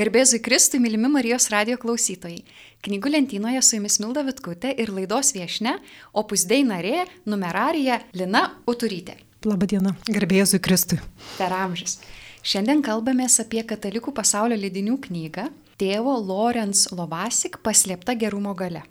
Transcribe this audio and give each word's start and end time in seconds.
Garbėzui 0.00 0.38
Kristui, 0.40 0.78
mylimi 0.80 1.10
Marijos 1.12 1.50
radio 1.52 1.74
klausytojai. 1.76 2.38
Knygų 2.86 3.10
lentynoje 3.12 3.60
su 3.60 3.74
jumis 3.76 3.98
Milda 4.00 4.22
Vitkutė 4.24 4.70
ir 4.80 4.88
laidos 4.96 5.34
viešne, 5.36 5.74
opus 6.16 6.46
dei 6.48 6.62
narė, 6.64 7.02
numerarija 7.28 7.98
Lina 8.16 8.46
Uturytė. 8.70 9.18
Labadiena, 9.44 9.92
garbėzui 10.08 10.62
Kristui. 10.64 10.96
Per 11.36 11.52
amžius. 11.52 11.98
Šiandien 12.40 12.80
kalbamės 12.86 13.36
apie 13.44 13.60
katalikų 13.60 14.14
pasaulio 14.16 14.56
leidinių 14.62 14.96
knygą 15.04 15.50
Tėvo 15.76 16.16
Lorenz 16.16 16.86
Lovasik 16.96 17.60
paslėpta 17.60 18.16
gerumo 18.16 18.56
gale. 18.56 18.86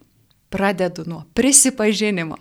Pradedu 0.53 1.07
nuo 1.09 1.23
prisipažinimo 1.33 2.37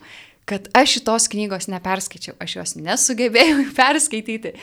kad 0.49 0.69
aš 0.73 0.97
šitos 0.97 1.29
knygos 1.29 1.67
neperskaičiau, 1.69 2.33
aš 2.41 2.55
jos 2.57 2.75
nesugebėjau 2.81 3.67
perskaityti. 3.79 4.55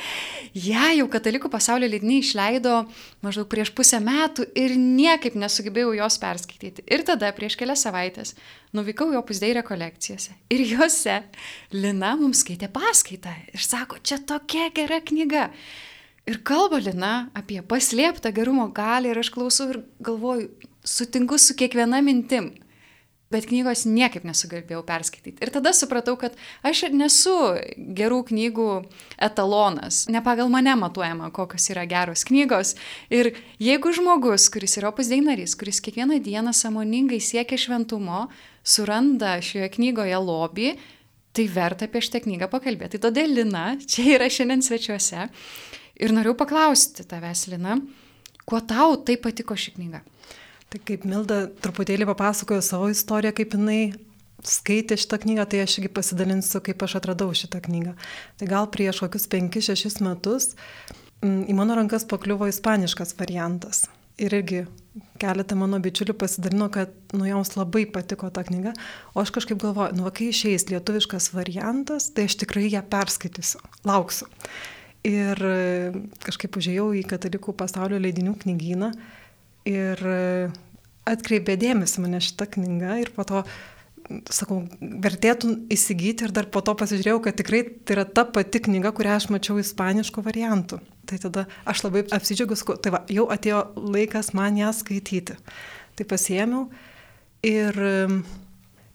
Ja 0.66 0.90
jau 0.98 1.06
katalikų 1.14 1.52
pasaulio 1.54 1.90
leidiniai 1.92 2.24
išleido 2.24 2.80
maždaug 3.26 3.48
prieš 3.52 3.70
pusę 3.78 4.00
metų 4.02 4.48
ir 4.58 4.74
niekaip 4.80 5.38
nesugebėjau 5.38 5.94
jos 6.00 6.18
perskaityti. 6.22 6.88
Ir 6.90 7.06
tada 7.06 7.30
prieš 7.38 7.60
kelias 7.60 7.86
savaitės 7.86 8.34
nuvykau 8.76 9.12
jo 9.14 9.22
pusdeirė 9.28 9.62
kolekcijose. 9.68 10.34
Ir 10.50 10.66
juose 10.74 11.22
Lina 11.76 12.16
mums 12.18 12.42
skaitė 12.42 12.72
paskaitą 12.74 13.36
ir 13.54 13.62
sako, 13.62 14.02
čia 14.02 14.18
tokia 14.26 14.72
gera 14.76 15.02
knyga. 15.06 15.52
Ir 16.26 16.42
kalba 16.42 16.82
Lina 16.82 17.16
apie 17.38 17.62
paslėptą 17.62 18.34
gerumo 18.34 18.72
galį 18.74 19.14
ir 19.14 19.22
aš 19.22 19.30
klausau 19.38 19.70
ir 19.70 19.84
galvoju, 20.02 20.50
sutinku 20.86 21.38
su 21.42 21.54
kiekviena 21.58 22.02
mintim 22.06 22.56
bet 23.34 23.48
knygos 23.50 23.86
niekaip 23.90 24.26
nesugebėjau 24.28 24.84
perskaityti. 24.86 25.42
Ir 25.44 25.52
tada 25.54 25.74
supratau, 25.76 26.16
kad 26.20 26.36
aš 26.66 26.86
nesu 26.94 27.34
gerų 27.98 28.22
knygų 28.30 28.70
etalonas, 29.28 30.04
ne 30.14 30.22
pagal 30.26 30.52
mane 30.54 30.76
matuojama, 30.80 31.32
kokios 31.36 31.66
yra 31.74 31.88
geros 31.90 32.26
knygos. 32.28 32.76
Ir 33.14 33.34
jeigu 33.62 33.94
žmogus, 33.96 34.48
kuris 34.54 34.78
yra 34.80 34.92
opus 34.94 35.10
deinarys, 35.12 35.58
kuris 35.58 35.82
kiekvieną 35.84 36.22
dieną 36.26 36.54
samoningai 36.56 37.22
siekia 37.24 37.60
šventumo, 37.60 38.28
suranda 38.66 39.38
šioje 39.44 39.72
knygoje 39.78 40.22
lobį, 40.22 40.76
tai 41.36 41.50
verta 41.52 41.90
apie 41.90 42.02
šitą 42.06 42.22
knygą 42.24 42.50
pakalbėti. 42.52 42.96
Tai 42.96 43.10
todėl 43.10 43.34
Lina 43.42 43.74
čia 43.82 44.16
yra 44.16 44.30
šiandien 44.32 44.64
svečiuose. 44.64 45.28
Ir 45.96 46.12
noriu 46.16 46.36
paklausti 46.38 47.06
tavęs, 47.08 47.48
Lina, 47.52 47.80
kuo 48.48 48.62
tau 48.68 49.00
taip 49.08 49.24
patiko 49.26 49.58
ši 49.60 49.76
knyga? 49.76 50.04
Tai 50.74 50.82
kaip 50.88 51.06
Milda 51.08 51.46
truputėlį 51.64 52.08
papasakojo 52.10 52.64
savo 52.66 52.90
istoriją, 52.92 53.34
kaip 53.38 53.54
jinai 53.56 53.80
skaitė 54.46 54.98
šitą 55.00 55.20
knygą, 55.24 55.46
tai 55.50 55.64
aš 55.64 55.80
irgi 55.80 55.92
pasidalinsiu, 55.96 56.62
kaip 56.66 56.84
aš 56.86 56.98
atradau 57.00 57.30
šitą 57.36 57.62
knygą. 57.66 57.96
Tai 58.40 58.50
gal 58.50 58.70
prieš 58.72 59.02
kokius 59.04 59.28
5-6 59.32 60.02
metus 60.06 60.54
mm, 61.24 61.46
į 61.52 61.58
mano 61.58 61.78
rankas 61.80 62.08
pakliuvo 62.10 62.50
ispaniškas 62.52 63.16
variantas. 63.20 63.86
Ir 64.22 64.32
irgi 64.38 64.62
keletą 65.20 65.58
mano 65.60 65.80
bičiulių 65.84 66.16
pasidalino, 66.16 66.70
kad 66.72 66.94
nu 67.16 67.28
joms 67.28 67.52
labai 67.58 67.84
patiko 67.92 68.30
ta 68.32 68.46
knyga, 68.48 68.72
o 69.12 69.20
aš 69.24 69.34
kažkaip 69.36 69.60
galvoju, 69.60 69.98
nu 69.98 70.08
kai 70.16 70.30
išeis 70.32 70.70
lietuviškas 70.70 71.34
variantas, 71.36 72.08
tai 72.16 72.30
aš 72.30 72.38
tikrai 72.46 72.70
ją 72.70 72.84
perskaitysiu, 72.88 73.60
lauksiu. 73.88 74.30
Ir 75.06 75.38
kažkaip 76.24 76.56
užėjau 76.58 76.88
į 76.98 77.04
katalikų 77.12 77.54
pasaulio 77.60 78.00
leidinių 78.02 78.38
knygyną 78.42 78.94
ir 79.70 80.02
atkreipė 81.06 81.56
dėmesį 81.62 82.04
mane 82.04 82.22
šitą 82.24 82.48
knygą 82.56 82.98
ir 83.04 83.12
po 83.16 83.26
to, 83.28 83.44
sakau, 84.34 84.64
vertėtų 84.80 85.52
įsigyti 85.74 86.28
ir 86.28 86.34
dar 86.36 86.50
po 86.54 86.62
to 86.66 86.76
pasižiūrėjau, 86.78 87.22
kad 87.26 87.38
tikrai 87.40 87.64
tai 87.86 87.98
yra 87.98 88.06
ta 88.06 88.26
pati 88.30 88.62
knyga, 88.68 88.94
kurią 88.96 89.18
aš 89.20 89.30
mačiau 89.34 89.60
ispaniškų 89.62 90.26
variantų. 90.26 90.82
Tai 91.06 91.22
tada 91.22 91.46
aš 91.70 91.86
labai 91.86 92.06
apsidžiaugiu, 92.16 92.58
tai 92.82 92.94
va, 92.94 93.04
jau 93.12 93.28
atėjo 93.34 93.62
laikas 93.78 94.34
man 94.38 94.58
ją 94.58 94.72
skaityti. 94.74 95.38
Tai 95.96 96.08
pasiėmiau 96.10 96.66
ir, 97.46 97.78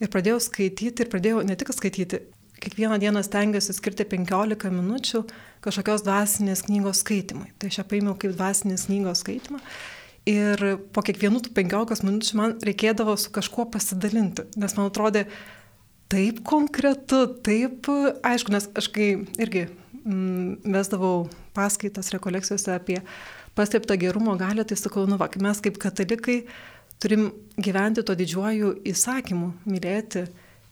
ir 0.02 0.12
pradėjau 0.12 0.40
skaityti 0.42 1.06
ir 1.06 1.12
pradėjau 1.12 1.44
ne 1.46 1.56
tik 1.58 1.70
skaityti, 1.74 2.24
kiekvieną 2.60 2.98
dieną 3.00 3.22
stengiuosi 3.24 3.72
skirti 3.72 4.04
15 4.04 4.74
minučių 4.74 5.22
kažkokios 5.64 6.04
dvasinės 6.04 6.66
knygos 6.66 7.00
skaitimui. 7.04 7.48
Tai 7.58 7.70
aš 7.70 7.80
ją 7.80 7.86
paėmiau 7.88 8.18
kaip 8.20 8.34
dvasinės 8.36 8.88
knygos 8.90 9.22
skaitimą. 9.24 9.62
Ir 10.28 10.60
po 10.92 11.02
kiekvienų 11.04 11.40
tų 11.46 11.54
15 11.56 12.04
minučių 12.04 12.36
man 12.36 12.58
reikėdavo 12.64 13.14
su 13.16 13.30
kažkuo 13.32 13.64
pasidalinti, 13.72 14.44
nes 14.60 14.74
man 14.76 14.90
atrodė 14.90 15.24
taip 16.12 16.42
konkretu, 16.44 17.22
taip 17.44 17.88
aišku, 18.26 18.52
nes 18.52 18.66
aš 18.76 18.90
kai 18.92 19.08
irgi 19.40 19.64
mm, 20.02 20.66
vesdavau 20.74 21.30
paskaitas 21.56 22.12
rekolekcijose 22.12 22.74
apie 22.74 22.98
paslėptą 23.56 23.96
gerumo 24.00 24.36
galę, 24.40 24.66
tai 24.68 24.76
sakau, 24.78 25.06
nu 25.08 25.16
va, 25.20 25.30
mes 25.40 25.64
kaip 25.64 25.80
katalikai 25.80 26.42
turim 27.00 27.30
gyventi 27.56 28.04
to 28.04 28.14
didžiuoju 28.18 28.76
įsakymu- 28.92 29.52
mylėti 29.72 30.28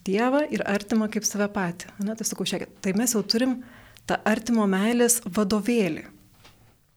Dievą 0.08 0.46
ir 0.48 0.62
artimą 0.64 1.10
kaip 1.12 1.24
save 1.24 1.48
patį. 1.52 1.90
Ne, 2.00 2.14
tai 2.16 2.24
sakau, 2.24 2.46
šiek 2.46 2.62
tiek, 2.62 2.70
tai 2.80 2.92
mes 2.96 3.12
jau 3.12 3.20
turim 3.22 3.62
tą 4.06 4.16
artimo 4.24 4.64
meilės 4.64 5.20
vadovėlį 5.20 6.06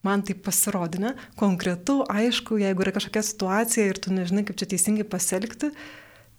man 0.08 0.24
tai 0.26 0.36
pasirodė, 0.36 1.02
ne? 1.04 1.14
Konkretu, 1.40 2.02
aišku, 2.10 2.60
jeigu 2.62 2.86
yra 2.86 2.94
kažkokia 2.96 3.24
situacija 3.26 3.88
ir 3.90 4.02
tu 4.02 4.14
nežinai, 4.16 4.46
kaip 4.48 4.60
čia 4.60 4.70
teisingai 4.72 5.06
pasielgti, 5.08 5.72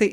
tai 0.01 0.11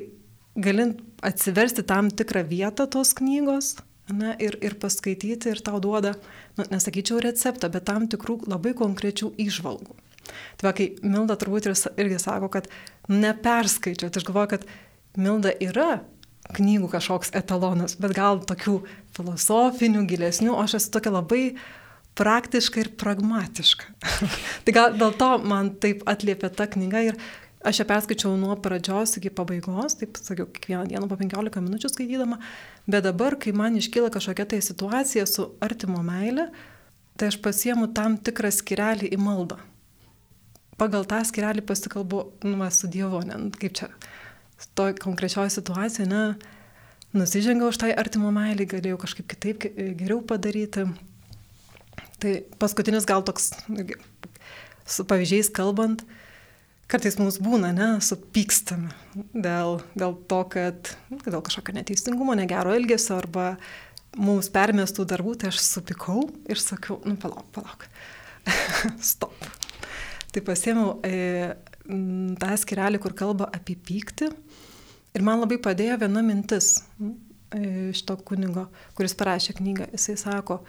galint 0.59 0.99
atsiversti 1.25 1.85
tam 1.87 2.11
tikrą 2.11 2.43
vietą 2.49 2.87
tos 2.91 3.13
knygos 3.17 3.77
ne, 4.13 4.35
ir, 4.41 4.57
ir 4.65 4.75
paskaityti 4.81 5.53
ir 5.53 5.63
tau 5.65 5.79
duoda, 5.83 6.15
nu, 6.57 6.65
nesakyčiau 6.71 7.21
receptą, 7.23 7.69
bet 7.71 7.87
tam 7.89 8.07
tikrų 8.11 8.41
labai 8.49 8.75
konkrečių 8.77 9.33
išvalgų. 9.41 9.97
Tai 10.59 10.69
va, 10.69 10.75
kai 10.77 10.91
Milda 11.01 11.37
turbūt 11.39 11.69
ir, 11.69 11.75
irgi 12.01 12.19
sako, 12.21 12.51
kad 12.53 12.69
neperskaičiau, 13.09 14.11
tai 14.11 14.21
aš 14.21 14.27
galvoju, 14.27 14.53
kad 14.53 14.67
Milda 15.19 15.53
yra 15.63 16.03
knygų 16.55 16.89
kažkoks 16.91 17.33
etalonas, 17.37 17.95
bet 18.01 18.15
gal 18.17 18.41
tokių 18.47 18.79
filosofinių, 19.17 20.05
gilesnių, 20.09 20.55
aš 20.57 20.79
esu 20.79 20.93
tokia 20.95 21.13
labai 21.13 21.43
praktiška 22.19 22.83
ir 22.83 22.89
pragmatiška. 22.99 23.93
tai 24.65 24.75
gal 24.75 24.97
dėl 24.99 25.15
to 25.19 25.29
man 25.47 25.71
taip 25.83 26.03
atliepia 26.09 26.51
ta 26.51 26.67
knyga 26.67 27.05
ir 27.11 27.21
aš 27.63 27.81
ją 27.81 27.85
perskaičiau 27.87 28.35
nuo 28.39 28.55
pradžios 28.63 29.17
iki 29.19 29.31
pabaigos, 29.35 29.97
taip 29.99 30.19
sakiau, 30.19 30.47
kiekvieną 30.51 30.85
dieną 30.91 31.09
po 31.11 31.17
15 31.19 31.63
minučių 31.63 31.91
skaitydama, 31.91 32.39
bet 32.87 33.07
dabar, 33.07 33.35
kai 33.39 33.53
man 33.55 33.75
iškyla 33.79 34.11
kažkokia 34.13 34.47
tai 34.53 34.61
situacija 34.63 35.25
su 35.27 35.49
artimo 35.63 36.03
meilė, 36.05 36.49
tai 37.19 37.31
aš 37.33 37.39
pasiemu 37.43 37.89
tam 37.95 38.15
tikrą 38.15 38.51
skirelį 38.55 39.11
į 39.11 39.19
maldą. 39.19 39.59
Pagal 40.79 41.03
tą 41.03 41.19
skirelį 41.27 41.65
pasikalbu, 41.67 42.23
nu, 42.47 42.69
su 42.71 42.87
Dievu, 42.87 43.19
ne, 43.27 43.41
kaip 43.59 43.75
čia, 43.75 43.89
to 44.75 44.87
konkrečioje 45.03 45.51
situacijoje, 45.57 46.07
ne, 46.07 46.23
nusižengiau 47.11 47.73
už 47.73 47.81
tai 47.81 47.91
artimo 47.91 48.31
meilį, 48.31 48.69
galėjau 48.71 49.01
kažkaip 49.03 49.27
kitaip 49.33 49.67
geriau 49.99 50.21
padaryti, 50.23 50.87
Tai 52.19 52.33
paskutinis 52.59 53.07
gal 53.07 53.23
toks, 53.23 53.51
su 54.89 55.05
pavyzdžiais 55.07 55.51
kalbant, 55.55 56.01
kartais 56.89 57.15
mums 57.21 57.37
būna, 57.43 57.71
ne, 57.75 57.89
supykstame 58.03 58.91
dėl, 59.33 59.79
dėl 59.95 60.17
to, 60.31 60.41
kad 60.51 60.91
dėl 61.11 61.43
kažkokio 61.45 61.77
neteisingumo, 61.77 62.35
negero 62.35 62.73
elgesio 62.75 63.19
arba 63.21 63.53
mums 64.17 64.49
permestų 64.51 65.05
darbų, 65.09 65.37
tai 65.39 65.53
aš 65.53 65.61
supikau 65.63 66.25
ir 66.49 66.59
sakiau, 66.59 66.99
nu 67.05 67.15
palauk, 67.21 67.45
palauk, 67.55 67.85
stop. 69.11 69.35
Tai 70.29 70.43
pasėmiau 70.45 70.97
e, 71.05 71.55
tą 72.41 72.51
skirelį, 72.61 72.99
kur 73.01 73.15
kalba 73.17 73.47
apie 73.53 73.77
pyktį 73.77 74.29
ir 75.15 75.25
man 75.25 75.41
labai 75.41 75.57
padėjo 75.61 75.97
viena 76.03 76.21
mintis 76.25 76.75
e, 76.99 77.89
iš 77.93 78.03
to 78.05 78.17
kunigo, 78.25 78.67
kuris 78.97 79.15
parašė 79.17 79.55
knygą. 79.57 79.89
Jisai 79.95 80.17
sako, 80.21 80.59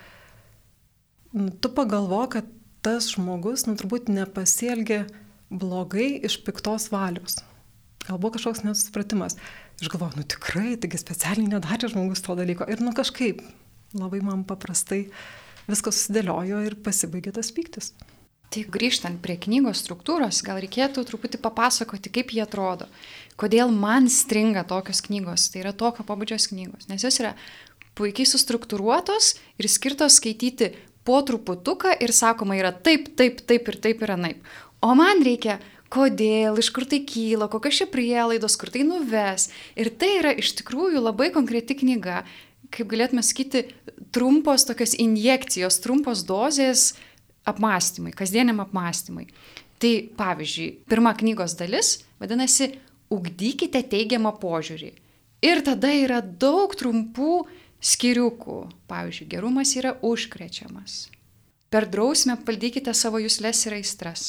nu, 1.37 1.51
tu 1.51 1.71
pagalvo, 1.75 2.23
kad 2.33 2.49
tas 2.85 3.11
žmogus, 3.13 3.67
nu, 3.69 3.77
turbūt 3.79 4.09
nepasielgė 4.13 5.05
blogai 5.51 6.13
iš 6.27 6.41
piktos 6.47 6.89
valios. 6.93 7.41
Gal 8.07 8.19
buvo 8.19 8.35
kažkoks 8.37 8.65
nesusipratimas. 8.65 9.37
Aš 9.81 9.91
galvoju, 9.93 10.21
nu 10.21 10.29
tikrai, 10.29 10.77
taigi 10.81 11.01
specialiai 11.01 11.51
nedarė 11.51 11.91
žmogus 11.93 12.25
to 12.25 12.37
dalyko. 12.39 12.67
Ir 12.69 12.81
nu 12.85 12.95
kažkaip 12.97 13.43
labai 13.97 14.23
man 14.25 14.45
paprastai 14.49 15.07
viskas 15.69 15.99
susidėliojo 15.99 16.63
ir 16.67 16.79
pasibaigė 16.85 17.35
tas 17.37 17.53
pyktis. 17.55 17.93
Tai 18.51 18.65
grįžtant 18.67 19.21
prie 19.23 19.37
knygos 19.39 19.85
struktūros, 19.85 20.41
gal 20.43 20.59
reikėtų 20.59 21.05
truputį 21.07 21.39
papasakoti, 21.43 22.11
kaip 22.11 22.33
jie 22.35 22.43
atrodo. 22.43 22.89
Kodėl 23.39 23.71
man 23.71 24.09
stringa 24.11 24.65
tokios 24.67 25.05
knygos, 25.07 25.47
tai 25.53 25.63
yra 25.63 25.71
tokio 25.71 26.03
pabudžios 26.07 26.49
knygos, 26.51 26.89
nes 26.91 27.05
jos 27.07 27.21
yra 27.23 27.37
puikiai 27.95 28.27
sustruktūruotos 28.27 29.37
ir 29.61 29.71
skirtos 29.71 30.19
skaityti 30.19 30.73
po 31.05 31.21
truputuką 31.27 31.97
ir 32.03 32.13
sakoma 32.15 32.59
yra 32.59 32.73
taip, 32.73 33.13
taip, 33.19 33.43
taip 33.49 33.69
ir 33.73 33.79
taip 33.83 34.03
ir 34.05 34.15
anaip. 34.17 34.51
O 34.85 34.95
man 34.97 35.23
reikia, 35.25 35.59
kodėl, 35.93 36.59
iš 36.61 36.71
kur 36.75 36.87
tai 36.89 37.03
kyla, 37.09 37.51
kokios 37.51 37.81
čia 37.81 37.89
prielaidos, 37.91 38.57
kur 38.61 38.71
tai 38.73 38.85
nuves. 38.87 39.49
Ir 39.77 39.93
tai 40.01 40.15
yra 40.21 40.35
iš 40.39 40.55
tikrųjų 40.61 41.03
labai 41.03 41.31
konkreti 41.35 41.77
knyga, 41.83 42.23
kaip 42.71 42.91
galėtume 42.93 43.25
sakyti, 43.27 43.67
trumpos 44.15 44.67
tokios 44.69 44.95
injekcijos, 44.95 45.81
trumpos 45.83 46.23
dozės 46.29 46.93
apmąstymai, 47.51 48.15
kasdieniam 48.15 48.63
apmąstymai. 48.63 49.27
Tai 49.81 49.93
pavyzdžiui, 50.19 50.69
pirma 50.93 51.15
knygos 51.17 51.57
dalis 51.59 51.97
vadinasi 52.21 52.75
Ugdykite 53.11 53.81
teigiamą 53.91 54.31
požiūrį. 54.39 54.93
Ir 55.43 55.63
tada 55.67 55.89
yra 55.91 56.21
daug 56.23 56.77
trumpų 56.79 57.41
skiriukų. 57.81 58.61
Pavyzdžiui, 58.91 59.29
gerumas 59.31 59.75
yra 59.79 59.97
užkrečiamas. 60.05 61.09
Per 61.71 61.87
drausmę 61.87 62.37
valdykite 62.47 62.93
savo 62.95 63.21
jūslės 63.23 63.67
ir 63.69 63.79
aistras. 63.79 64.25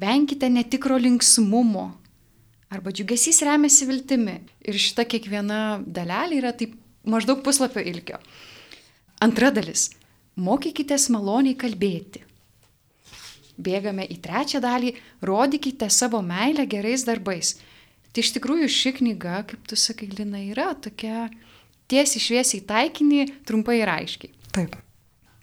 Venkite 0.00 0.48
netikro 0.50 0.96
linksmumo. 0.98 1.90
Arba 2.74 2.90
džiugesys 2.90 3.42
remiasi 3.46 3.86
viltimi. 3.86 4.38
Ir 4.64 4.78
šita 4.80 5.04
kiekviena 5.06 5.82
dalelė 5.86 6.40
yra 6.40 6.54
taip 6.56 6.74
maždaug 7.06 7.44
puslapio 7.44 7.84
ilgio. 7.84 8.18
Antra 9.22 9.52
dalis. 9.54 9.92
Mokykitės 10.34 11.10
maloniai 11.14 11.54
kalbėti. 11.54 12.24
Bėgame 13.54 14.08
į 14.10 14.18
trečią 14.24 14.58
dalį. 14.64 14.96
Rodykite 15.22 15.86
savo 15.92 16.18
meilę 16.24 16.66
gerais 16.66 17.04
darbais. 17.06 17.54
Tai 18.10 18.22
iš 18.24 18.32
tikrųjų 18.34 18.66
ši 18.70 18.96
knyga, 18.98 19.42
kaip 19.46 19.68
tu 19.70 19.78
sakai, 19.78 20.08
Lina, 20.10 20.40
yra 20.42 20.72
tokia 20.74 21.28
tiesiai 21.90 22.22
šviesiai 22.26 22.64
taikinį, 22.68 23.22
trumpai 23.48 23.80
ir 23.82 23.92
aiškiai. 23.92 24.32
Taip. 24.54 24.76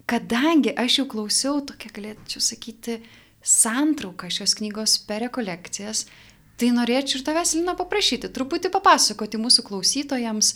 Kadangi 0.10 0.74
aš 0.76 1.02
jau 1.02 1.08
klausiau 1.12 1.62
tokia, 1.64 1.92
galėčiau 1.96 2.44
sakyti, 2.44 3.00
santrauką 3.42 4.30
šios 4.32 4.54
knygos 4.60 4.98
per 5.08 5.24
rekolekcijas, 5.26 6.06
tai 6.60 6.74
norėčiau 6.76 7.20
ir 7.20 7.26
tavęs, 7.26 7.56
Lina, 7.58 7.76
paprašyti, 7.80 8.30
truputį 8.34 8.70
papasakoti 8.74 9.40
mūsų 9.42 9.66
klausytojams, 9.70 10.54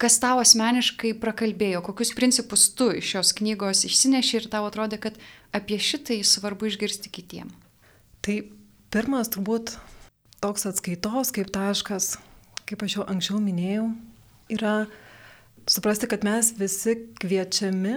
kas 0.00 0.18
tau 0.22 0.40
asmeniškai 0.42 1.12
prakalbėjo, 1.22 1.84
kokius 1.86 2.14
principus 2.16 2.66
tu 2.74 2.90
iš 2.98 3.12
šios 3.14 3.34
knygos 3.38 3.84
išsineši 3.86 4.40
ir 4.40 4.48
tau 4.50 4.64
atrodė, 4.66 4.98
kad 5.02 5.18
apie 5.54 5.78
šitai 5.78 6.22
svarbu 6.26 6.72
išgirsti 6.72 7.12
kitiem. 7.14 7.52
Tai 8.24 8.40
pirmas 8.94 9.30
turbūt 9.30 9.76
toks 10.42 10.66
atskaitos 10.70 11.30
kaip 11.34 11.52
taškas, 11.54 12.16
kaip 12.66 12.82
aš 12.82 12.98
jau 12.98 13.06
anksčiau 13.06 13.38
minėjau, 13.42 13.92
yra 14.52 14.74
suprasti, 15.70 16.08
kad 16.10 16.24
mes 16.26 16.52
visi 16.58 16.96
kviečiami 17.22 17.94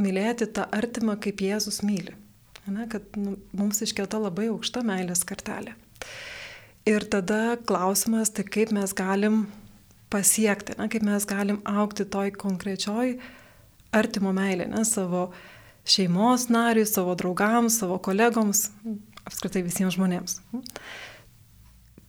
mylėti 0.00 0.48
tą 0.54 0.66
artimą, 0.74 1.16
kaip 1.22 1.42
Jėzus 1.44 1.82
myli. 1.86 2.14
Ne, 2.64 2.86
kad 2.88 3.16
nu, 3.20 3.36
mums 3.52 3.82
iškelta 3.84 4.18
labai 4.22 4.48
aukšta 4.48 4.80
meilės 4.86 5.24
kartelė. 5.28 5.74
Ir 6.88 7.04
tada 7.12 7.56
klausimas, 7.68 8.32
tai 8.32 8.46
kaip 8.48 8.72
mes 8.72 8.92
galim 8.96 9.44
pasiekti, 10.12 10.76
ne, 10.80 10.88
kaip 10.92 11.04
mes 11.04 11.26
galim 11.28 11.60
aukti 11.68 12.06
toj 12.08 12.32
konkrečioj 12.40 13.18
artimo 13.94 14.32
meilė, 14.36 14.68
ne, 14.72 14.84
savo 14.88 15.26
šeimos 15.88 16.48
nariui, 16.52 16.86
savo 16.88 17.16
draugams, 17.20 17.80
savo 17.82 18.00
kolegoms, 18.02 18.70
apskritai 19.28 19.64
visiems 19.66 19.98
žmonėms 19.98 20.40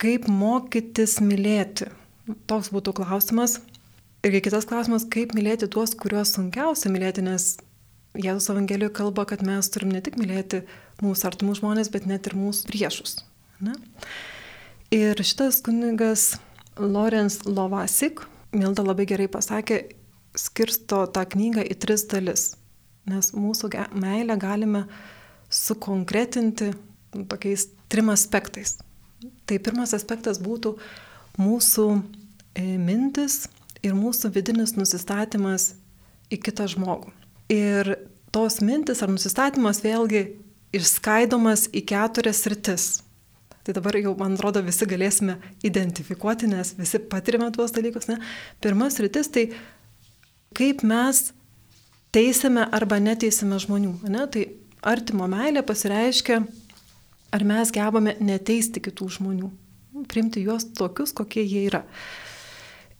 kaip 0.01 0.27
mokytis 0.31 1.19
mylėti? 1.23 1.89
Toks 2.49 2.71
būtų 2.73 2.95
klausimas. 2.97 3.59
Ir 4.25 4.33
kitas 4.41 4.65
klausimas, 4.65 5.03
kaip 5.13 5.35
mylėti 5.37 5.67
tuos, 5.69 5.91
kuriuos 5.93 6.31
sunkiausia 6.33 6.89
mylėti, 6.89 7.21
nes 7.21 7.51
Jėzus 8.17 8.49
Evangelijoje 8.49 8.93
kalba, 8.97 9.25
kad 9.29 9.43
mes 9.45 9.67
turim 9.69 9.91
ne 9.93 9.99
tik 10.01 10.15
mylėti 10.17 10.63
mūsų 11.03 11.27
artimus 11.29 11.59
žmonės, 11.59 11.91
bet 11.93 12.07
net 12.09 12.25
ir 12.25 12.33
mūsų 12.39 12.71
priešus. 12.71 13.19
Ne? 13.61 13.75
Ir 14.95 15.19
šitas 15.21 15.59
kunigas 15.65 16.39
Lorenz 16.79 17.43
Lovasik, 17.45 18.23
Milda 18.55 18.85
labai 18.85 19.05
gerai 19.09 19.27
pasakė, 19.29 19.81
skirsto 20.39 21.03
tą 21.11 21.25
knygą 21.35 21.65
į 21.67 21.75
tris 21.83 22.05
dalis. 22.09 22.45
Nes 23.05 23.29
mūsų 23.35 23.69
meilę 23.99 24.37
galime 24.41 24.85
sukonkretinti 25.53 26.71
tokiais 27.29 27.67
trim 27.91 28.09
aspektais. 28.13 28.79
Tai 29.45 29.59
pirmas 29.61 29.93
aspektas 29.93 30.39
būtų 30.41 30.73
mūsų 31.37 31.85
e, 32.55 32.65
mintis 32.81 33.43
ir 33.85 33.95
mūsų 33.97 34.31
vidinis 34.35 34.75
nusistatymas 34.77 35.73
į 36.33 36.39
kitą 36.41 36.67
žmogų. 36.71 37.13
Ir 37.53 37.93
tos 38.33 38.59
mintis 38.65 39.03
ar 39.05 39.13
nusistatymas 39.13 39.83
vėlgi 39.85 40.25
išskaidomas 40.75 41.69
į 41.71 41.85
keturias 41.87 42.43
rytis. 42.51 42.87
Tai 43.65 43.73
dabar 43.77 43.97
jau, 43.97 44.13
man 44.17 44.35
atrodo, 44.35 44.61
visi 44.65 44.85
galėsime 44.89 45.39
identifikuoti, 45.65 46.49
nes 46.51 46.75
visi 46.77 46.99
patirime 47.01 47.47
tuos 47.53 47.73
dalykus. 47.73 48.09
Ne? 48.11 48.19
Pirmas 48.61 48.99
rytis 49.01 49.31
tai 49.33 49.47
kaip 50.57 50.83
mes 50.85 51.31
teisime 52.13 52.67
arba 52.75 52.99
neteisime 53.01 53.57
žmonių. 53.61 53.95
Ne? 54.09 54.27
Tai 54.29 54.45
artimo 54.85 55.25
meilė 55.29 55.65
pasireiškia 55.65 56.43
Ar 57.35 57.43
mes 57.43 57.71
gebame 57.73 58.13
neteisti 58.23 58.79
kitų 58.79 59.09
žmonių, 59.17 59.49
priimti 60.07 60.43
juos 60.45 60.63
tokius, 60.77 61.11
kokie 61.15 61.43
jie 61.43 61.65
yra. 61.67 61.81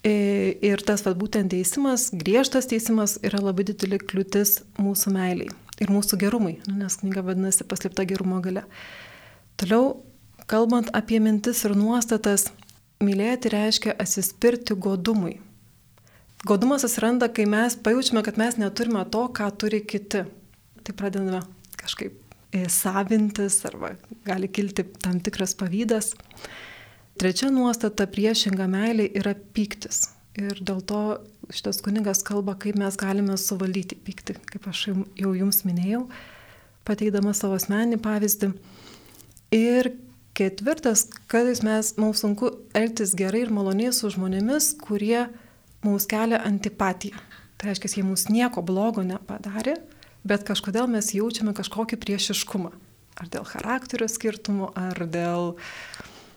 E, 0.06 0.58
ir 0.62 0.84
tas 0.86 1.02
vat, 1.06 1.18
būtent 1.18 1.50
teisimas, 1.50 2.12
griežtas 2.14 2.70
teisimas 2.70 3.18
yra 3.26 3.40
labai 3.42 3.66
didelė 3.72 3.98
kliūtis 4.04 4.60
mūsų 4.78 5.14
meiliai 5.16 5.50
ir 5.82 5.92
mūsų 5.92 6.20
gerumui, 6.22 6.60
nu, 6.70 6.76
nes 6.84 7.00
knyga 7.02 7.24
vadinasi 7.26 7.66
paslėpta 7.68 8.06
gerumo 8.08 8.38
gale. 8.44 8.64
Toliau, 9.60 10.04
kalbant 10.52 10.92
apie 10.96 11.18
mintis 11.24 11.64
ir 11.66 11.74
nuostatas, 11.76 12.52
mylėti 13.04 13.52
reiškia 13.52 13.96
atsispirti 14.00 14.78
godumui. 14.78 15.40
Godumas 16.46 16.86
atsiranda, 16.86 17.32
kai 17.34 17.48
mes 17.50 17.74
pajaučiame, 17.82 18.22
kad 18.24 18.38
mes 18.38 18.60
neturime 18.62 19.02
to, 19.10 19.26
ką 19.34 19.50
turi 19.58 19.82
kiti. 19.90 20.22
Tai 20.86 20.94
pradedame 20.94 21.42
kažkaip 21.82 22.22
savintis 22.72 23.58
arba 23.66 23.96
gali 24.26 24.48
kilti 24.48 24.86
tam 25.02 25.20
tikras 25.20 25.56
pavydas. 25.58 26.14
Trečia 27.16 27.48
nuostata 27.48 28.04
priešinga 28.12 28.66
meilė 28.68 29.06
yra 29.16 29.32
pyktis. 29.56 30.10
Ir 30.36 30.58
dėl 30.60 30.82
to 30.84 31.02
šitas 31.48 31.78
kunigas 31.84 32.20
kalba, 32.28 32.58
kaip 32.60 32.76
mes 32.76 32.98
galime 33.00 33.38
suvaldyti 33.40 33.96
pyktį, 33.96 34.36
kaip 34.50 34.66
aš 34.68 34.82
jau 35.16 35.32
jums 35.32 35.62
minėjau, 35.64 36.02
pateikdama 36.84 37.32
savo 37.38 37.56
asmenį 37.56 38.02
pavyzdį. 38.04 38.50
Ir 39.56 39.94
ketvirtas, 40.36 41.06
kad 41.32 41.48
mes, 41.64 41.94
mums 42.02 42.24
sunku 42.26 42.52
elgtis 42.76 43.14
gerai 43.16 43.46
ir 43.46 43.54
maloniai 43.56 43.94
su 43.96 44.12
žmonėmis, 44.12 44.74
kurie 44.84 45.30
mums 45.86 46.08
kelia 46.12 46.42
antipatiją. 46.44 47.22
Tai 47.56 47.70
reiškia, 47.70 47.94
jie 47.96 48.04
mums 48.04 48.26
nieko 48.28 48.60
blogo 48.66 49.06
nepadarė, 49.08 49.78
bet 50.28 50.44
kažkodėl 50.44 50.92
mes 50.92 51.14
jaučiame 51.16 51.56
kažkokį 51.56 52.02
priešiškumą. 52.04 52.74
Ar 53.16 53.32
dėl 53.32 53.48
charakterio 53.48 54.10
skirtumų, 54.12 54.74
ar 54.76 55.00
dėl... 55.08 55.56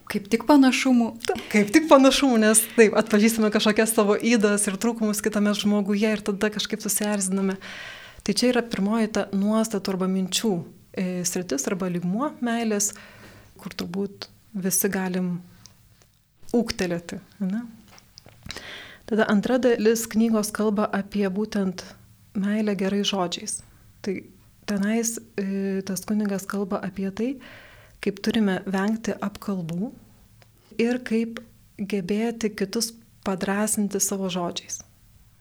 Kaip 0.08 0.30
tik 0.32 0.47
panašumų. 0.49 1.11
Kaip 1.52 1.68
tik 1.75 1.85
panašumų, 1.90 2.38
nes 2.40 2.62
taip, 2.78 2.94
atpažįstame 2.97 3.50
kažkokias 3.52 3.92
savo 3.92 4.16
įdas 4.16 4.64
ir 4.71 4.78
trūkumus 4.80 5.21
kitame 5.25 5.52
žmoguje 5.56 6.14
ir 6.16 6.23
tada 6.25 6.49
kažkaip 6.54 6.80
susierziname. 6.85 7.59
Tai 8.25 8.35
čia 8.37 8.50
yra 8.54 8.62
pirmoji 8.64 9.12
ta 9.18 9.26
nuostatų 9.37 9.92
arba 9.94 10.09
minčių 10.09 10.54
e, 10.97 11.04
sritis 11.28 11.68
arba 11.68 11.90
lygmuo 11.92 12.32
meilės, 12.44 12.94
kur 13.61 13.76
turbūt 13.76 14.30
visi 14.56 14.88
galim 14.92 15.38
ūktelėti. 16.56 17.21
Ne? 17.44 17.66
Tada 19.09 19.28
antra 19.28 19.61
dalis 19.61 20.06
knygos 20.09 20.52
kalba 20.56 20.88
apie 20.92 21.26
būtent 21.32 21.85
meilę 22.37 22.75
gerai 22.80 23.04
žodžiais. 23.09 23.61
Tai 24.04 24.18
tenais 24.68 25.16
e, 25.37 25.80
tas 25.85 26.04
kunigas 26.09 26.49
kalba 26.49 26.80
apie 26.85 27.09
tai, 27.12 27.30
kaip 28.04 28.21
turime 28.25 28.61
vengti 28.68 29.14
apkalbų 29.16 29.92
ir 30.80 31.00
kaip 31.06 31.42
gebėti 31.78 32.50
kitus 32.54 32.92
padrasinti 33.26 34.00
savo 34.02 34.30
žodžiais. 34.32 34.80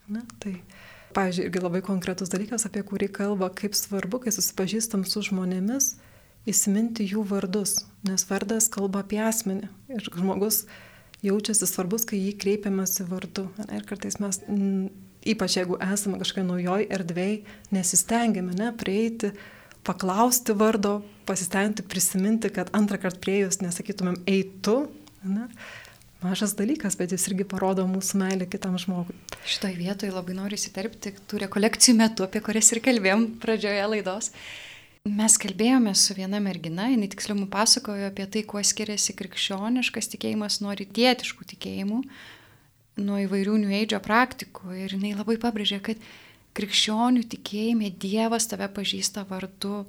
Na, 0.08 0.24
tai, 0.41 0.58
pavyzdžiui, 1.15 1.48
irgi 1.50 1.63
labai 1.63 1.82
konkretus 1.86 2.32
dalykas, 2.32 2.67
apie 2.67 2.84
kurį 2.88 3.10
kalba, 3.15 3.50
kaip 3.51 3.75
svarbu, 3.75 4.22
kai 4.24 4.34
susipažįstam 4.36 5.03
su 5.08 5.24
žmonėmis, 5.27 5.96
įsiminti 6.48 7.08
jų 7.08 7.25
vardus, 7.27 7.82
nes 8.08 8.24
vardas 8.29 8.70
kalba 8.72 9.03
apie 9.03 9.20
asmenį 9.24 9.67
ir 9.91 10.08
žmogus 10.13 10.63
jaučiasi 11.25 11.67
svarbus, 11.67 12.06
kai 12.08 12.22
jį 12.22 12.38
kreipiamasi 12.39 13.08
vardu. 13.10 13.50
Ir 13.74 13.84
kartais 13.89 14.20
mes 14.24 14.39
ypač 15.27 15.58
jeigu 15.58 15.77
esame 15.84 16.20
kažkokia 16.22 16.46
naujoj 16.48 16.88
erdvėj, 16.94 17.41
nesistengiame, 17.75 18.56
ne, 18.58 18.72
prieiti, 18.77 19.34
paklausti 19.88 20.56
vardo, 20.58 21.01
pasistengti 21.27 21.86
prisiminti, 21.88 22.51
kad 22.53 22.72
antrą 22.77 23.00
kartą 23.01 23.22
prieėjus 23.24 23.62
nesakytumėm 23.63 24.22
eitu, 24.29 24.86
ne, 25.29 25.48
mažas 26.24 26.55
dalykas, 26.57 26.98
bet 27.00 27.13
jis 27.13 27.27
irgi 27.29 27.46
parodo 27.48 27.86
mūsų 27.89 28.22
meilę 28.22 28.48
kitam 28.50 28.77
žmogui. 28.81 29.15
Šitoje 29.48 29.77
vietoje 29.77 30.13
labai 30.13 30.38
noriu 30.38 30.57
įsiterpti 30.60 31.13
tų 31.29 31.43
rekolekcijų 31.46 31.98
metu, 32.00 32.25
apie 32.25 32.41
kurias 32.46 32.72
ir 32.74 32.81
kalbėjom 32.86 33.27
pradžioje 33.43 33.84
laidos. 33.93 34.31
Mes 35.07 35.38
kalbėjome 35.39 35.93
su 35.96 36.15
viena 36.17 36.39
mergina, 36.43 36.89
jinai 36.91 37.07
tiksliau 37.07 37.38
mums 37.38 37.51
pasakojo 37.53 38.10
apie 38.10 38.25
tai, 38.27 38.41
kuo 38.43 38.60
skiriasi 38.60 39.15
krikščioniškas 39.15 40.12
tikėjimas 40.12 40.60
nuo 40.63 40.74
rytietiškų 40.75 41.48
tikėjimų, 41.53 42.01
nuo 43.07 43.19
įvairių 43.24 43.60
New 43.62 43.75
Age 43.77 44.00
praktikų 44.03 44.74
ir 44.84 44.98
jinai 44.98 45.13
labai 45.15 45.38
pabrėžė, 45.39 45.79
kad 45.86 46.01
krikščionių 46.57 47.24
tikėjime 47.29 47.93
Dievas 48.01 48.50
tave 48.51 48.67
pažįsta 48.74 49.24
vardu 49.29 49.86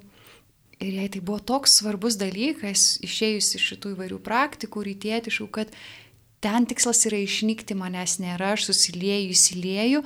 Ir 0.79 0.93
jai 0.95 1.09
tai 1.11 1.19
buvo 1.19 1.41
toks 1.43 1.73
svarbus 1.81 2.15
dalykas, 2.15 2.99
išėjus 3.03 3.51
iš 3.57 3.65
šitų 3.73 3.95
įvairių 3.97 4.19
praktikų, 4.23 4.85
rytietiškų, 4.87 5.47
kad 5.51 5.73
ten 6.39 6.67
tikslas 6.69 7.03
yra 7.09 7.19
išnykti, 7.19 7.75
manęs 7.75 8.15
nėra, 8.23 8.53
aš 8.55 8.69
susilieju, 8.69 9.33
įsilieju, 9.35 10.03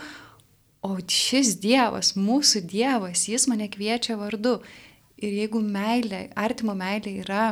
o 0.84 0.98
šis 0.98 1.54
Dievas, 1.62 2.16
mūsų 2.18 2.64
Dievas, 2.74 3.28
jis 3.30 3.46
mane 3.52 3.70
kviečia 3.70 4.18
vardu. 4.18 4.58
Ir 5.22 5.38
jeigu 5.44 5.62
meilė, 5.62 6.26
artimo 6.36 6.74
meilė 6.76 7.20
yra 7.22 7.46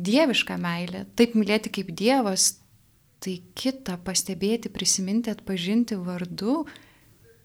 dieviška 0.00 0.56
meilė, 0.56 1.04
taip 1.20 1.36
mylėti 1.36 1.70
kaip 1.76 1.92
Dievas, 1.92 2.54
tai 3.22 3.36
kita 3.54 4.00
pastebėti, 4.02 4.72
prisiminti, 4.72 5.30
atpažinti 5.30 6.00
vardu 6.00 6.62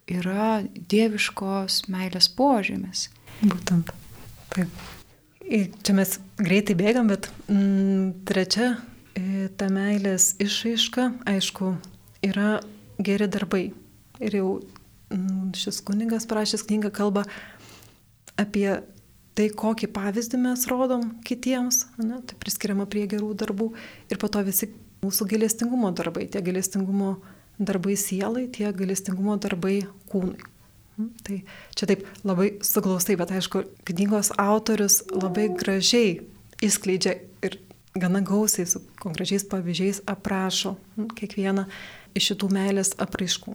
yra 0.08 0.64
dieviškos 0.64 1.84
meilės 1.92 2.32
požymis. 2.40 3.10
Būtent. 3.44 3.92
Taip. 4.54 4.86
Čia 5.48 5.94
mes 5.96 6.18
greitai 6.44 6.76
bėgam, 6.76 7.08
bet 7.08 7.30
mm, 7.48 8.26
trečia 8.28 8.74
e, 9.16 9.48
ta 9.56 9.70
meilės 9.72 10.34
išraiška, 10.44 11.06
aišku, 11.30 11.72
yra 12.28 12.58
geri 13.00 13.30
darbai. 13.32 13.70
Ir 14.20 14.36
jau 14.40 14.50
mm, 15.14 15.54
šis 15.56 15.80
kunigas 15.88 16.28
parašęs 16.28 16.66
knygą 16.68 16.92
kalba 16.96 17.24
apie 18.38 18.68
tai, 19.38 19.48
kokį 19.54 19.92
pavyzdį 19.94 20.42
mes 20.42 20.66
rodom 20.70 21.06
kitiems, 21.26 21.86
ne, 22.02 22.20
tai 22.26 22.38
priskiriama 22.42 22.88
prie 22.90 23.06
gerų 23.10 23.32
darbų 23.38 23.72
ir 24.12 24.20
po 24.20 24.30
to 24.34 24.42
visi 24.46 24.72
mūsų 25.06 25.30
gailestingumo 25.32 25.94
darbai, 25.96 26.26
tie 26.32 26.42
gailestingumo 26.44 27.18
darbai 27.58 27.96
sielai, 27.98 28.48
tie 28.54 28.72
gailestingumo 28.74 29.38
darbai 29.42 29.80
kūnui. 30.12 30.42
Mhm. 30.98 31.14
Tai 31.24 31.38
čia 31.78 31.90
taip 31.90 32.06
labai 32.26 32.58
suglaustai, 32.66 33.18
bet 33.20 33.32
aišku, 33.32 33.64
knygos 33.86 34.34
autorius 34.42 35.04
labai 35.14 35.48
gražiai 35.54 36.20
įskleidžia 36.66 37.20
ir 37.46 37.60
gana 37.98 38.22
gausiai 38.26 38.66
su 38.70 38.82
konkrečiais 39.02 39.46
pavyzdžiais 39.50 40.04
aprašo 40.10 40.76
mhm, 40.98 41.12
kiekvieną 41.18 41.68
iš 42.18 42.32
šitų 42.32 42.50
meilės 42.54 42.96
apraiškų. 43.02 43.54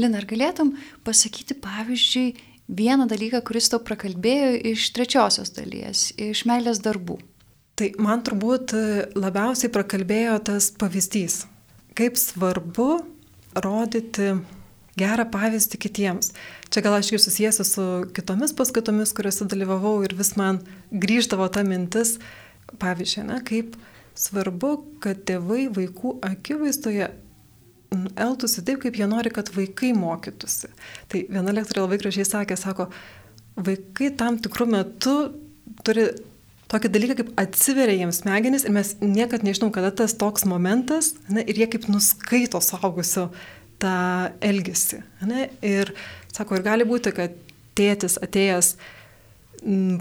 Lina, 0.00 0.22
ar 0.22 0.26
galėtum 0.26 0.72
pasakyti 1.04 1.54
pavyzdžiui 1.62 2.32
vieną 2.72 3.06
dalyką, 3.10 3.42
kuris 3.44 3.68
tau 3.70 3.82
prakalbėjo 3.84 4.54
iš 4.72 4.88
trečiosios 4.96 5.52
dalies, 5.54 6.10
iš 6.16 6.46
meilės 6.48 6.80
darbų? 6.82 7.18
Tai 7.76 7.88
man 8.02 8.22
turbūt 8.24 8.74
labiausiai 9.16 9.70
prakalbėjo 9.72 10.38
tas 10.48 10.70
pavyzdys, 10.80 11.42
kaip 11.98 12.18
svarbu 12.20 12.88
rodyti 13.54 14.32
gerą 14.98 15.26
pavyzdį 15.32 15.80
kitiems. 15.80 16.32
Čia 16.72 16.82
gal 16.84 16.98
aš 16.98 17.12
ir 17.14 17.22
susijęsiu 17.22 17.66
su 17.68 17.86
kitomis 18.16 18.54
paskaitomis, 18.56 19.14
kuriuose 19.16 19.48
dalyvavau 19.48 19.98
ir 20.04 20.14
vis 20.18 20.34
man 20.36 20.60
grįždavo 20.92 21.48
ta 21.52 21.64
mintis, 21.66 22.18
pavyzdžiui, 22.82 23.26
ne, 23.30 23.40
kaip 23.46 23.76
svarbu, 24.18 24.74
kad 25.02 25.24
tėvai 25.28 25.66
vaikų 25.72 26.18
akivaizdoje 26.28 27.08
elgtųsi 27.92 28.64
taip, 28.64 28.82
kaip 28.84 28.96
jie 28.96 29.08
nori, 29.08 29.32
kad 29.32 29.50
vaikai 29.52 29.92
mokytųsi. 29.96 30.70
Tai 31.12 31.24
viena 31.28 31.54
lektorė 31.54 31.84
labai 31.84 32.00
gražiai 32.00 32.28
sakė, 32.28 32.56
sako, 32.60 32.88
vaikai 33.56 34.12
tam 34.16 34.38
tikrų 34.40 34.68
metų 34.72 35.16
turi 35.84 36.06
tokį 36.72 36.90
dalyką, 36.92 37.16
kaip 37.20 37.32
atsiveria 37.40 37.98
jiems 38.00 38.22
smegenys 38.22 38.64
ir 38.64 38.72
mes 38.72 38.94
niekad 39.02 39.44
nežinom, 39.44 39.72
kada 39.74 39.92
tas 39.92 40.16
toks 40.16 40.46
momentas 40.48 41.12
ne, 41.28 41.44
ir 41.44 41.60
jie 41.60 41.68
kaip 41.74 41.88
nuskaito 41.92 42.62
saugusio 42.64 43.28
tą 43.82 43.96
elgesį. 44.44 45.02
Ne? 45.28 45.46
Ir 45.66 45.92
sako, 46.32 46.58
ir 46.58 46.66
gali 46.66 46.86
būti, 46.88 47.12
kad 47.16 47.34
tėtis 47.78 48.18
atėjęs 48.22 48.74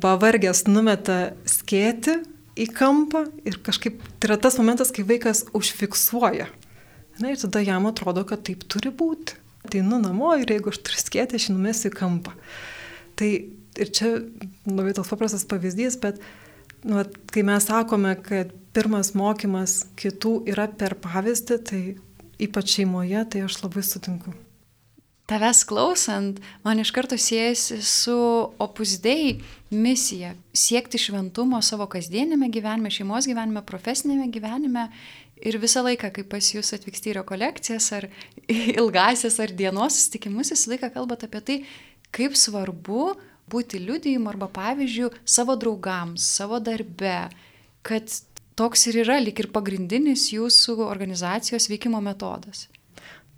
pavargęs 0.02 0.66
numeta 0.70 1.20
skėti 1.50 2.18
į 2.60 2.68
kampą 2.76 3.26
ir 3.48 3.60
kažkaip 3.64 4.02
tai 4.20 4.32
yra 4.32 4.40
tas 4.42 4.58
momentas, 4.60 4.92
kai 4.94 5.06
vaikas 5.08 5.46
užfiksuoja. 5.58 6.50
Na 7.22 7.32
ir 7.32 7.40
tada 7.40 7.62
jam 7.64 7.86
atrodo, 7.90 8.24
kad 8.28 8.44
taip 8.48 8.66
turi 8.72 8.92
būti. 8.94 9.38
Tai 9.70 9.84
nu 9.86 10.00
namo 10.02 10.34
ir 10.42 10.50
jeigu 10.50 10.72
aš 10.72 10.82
turiu 10.82 11.02
skėti, 11.04 11.38
aš 11.38 11.52
numesiu 11.54 11.92
į 11.92 11.98
kampą. 12.00 12.34
Tai 13.20 13.30
ir 13.78 13.92
čia 13.94 14.16
labai 14.66 14.96
toks 14.98 15.12
paprastas 15.14 15.46
pavyzdys, 15.48 16.00
bet 16.02 16.18
nu, 16.88 17.04
kai 17.32 17.44
mes 17.46 17.68
sakome, 17.70 18.16
kad 18.26 18.52
pirmas 18.76 19.14
mokymas 19.18 19.84
kitų 20.00 20.42
yra 20.50 20.66
per 20.68 20.98
pavyzdį, 21.04 21.60
tai 21.68 21.82
ypač 22.42 22.78
šeimoje, 22.78 23.26
tai 23.30 23.46
aš 23.46 23.62
labai 23.64 23.84
sutinku. 23.86 24.34
Tavęs 25.32 25.62
klausant, 25.64 26.42
man 26.64 26.82
iš 26.82 26.90
karto 26.92 27.16
siejasi 27.16 27.78
su 27.88 28.16
opusdėjai 28.60 29.38
misija- 29.72 30.34
siekti 30.66 31.00
šventumo 31.00 31.62
savo 31.64 31.88
kasdienėme 31.88 32.50
gyvenime, 32.52 32.92
šeimos 32.92 33.30
gyvenime, 33.30 33.62
profesinėme 33.64 34.28
gyvenime. 34.28 34.90
Ir 35.42 35.58
visą 35.58 35.82
laiką, 35.86 36.12
kai 36.14 36.24
pas 36.24 36.52
jūs 36.52 36.74
atvyksti 36.76 37.14
į 37.14 37.16
rekolekcijas 37.22 37.92
ar 37.94 38.10
ilgasias 38.82 39.40
ar 39.40 39.48
dienos 39.48 39.96
susitikimus, 39.96 40.52
visą 40.52 40.76
laiką 40.76 40.94
kalbate 40.94 41.26
apie 41.26 41.42
tai, 41.42 41.66
kaip 42.12 42.36
svarbu 42.36 43.16
būti 43.50 43.80
liudijimu 43.80 44.28
arba 44.30 44.48
pavyzdžių 44.48 45.12
savo 45.24 45.56
draugams, 45.56 46.20
savo 46.20 46.60
darbe, 46.60 47.32
kad 47.84 48.04
toks 48.62 48.86
ir 48.92 49.02
yra 49.02 49.18
lik 49.22 49.42
ir 49.42 49.50
pagrindinis 49.54 50.28
jūsų 50.36 50.78
organizacijos 50.86 51.66
veikimo 51.72 52.02
metodas. 52.04 52.68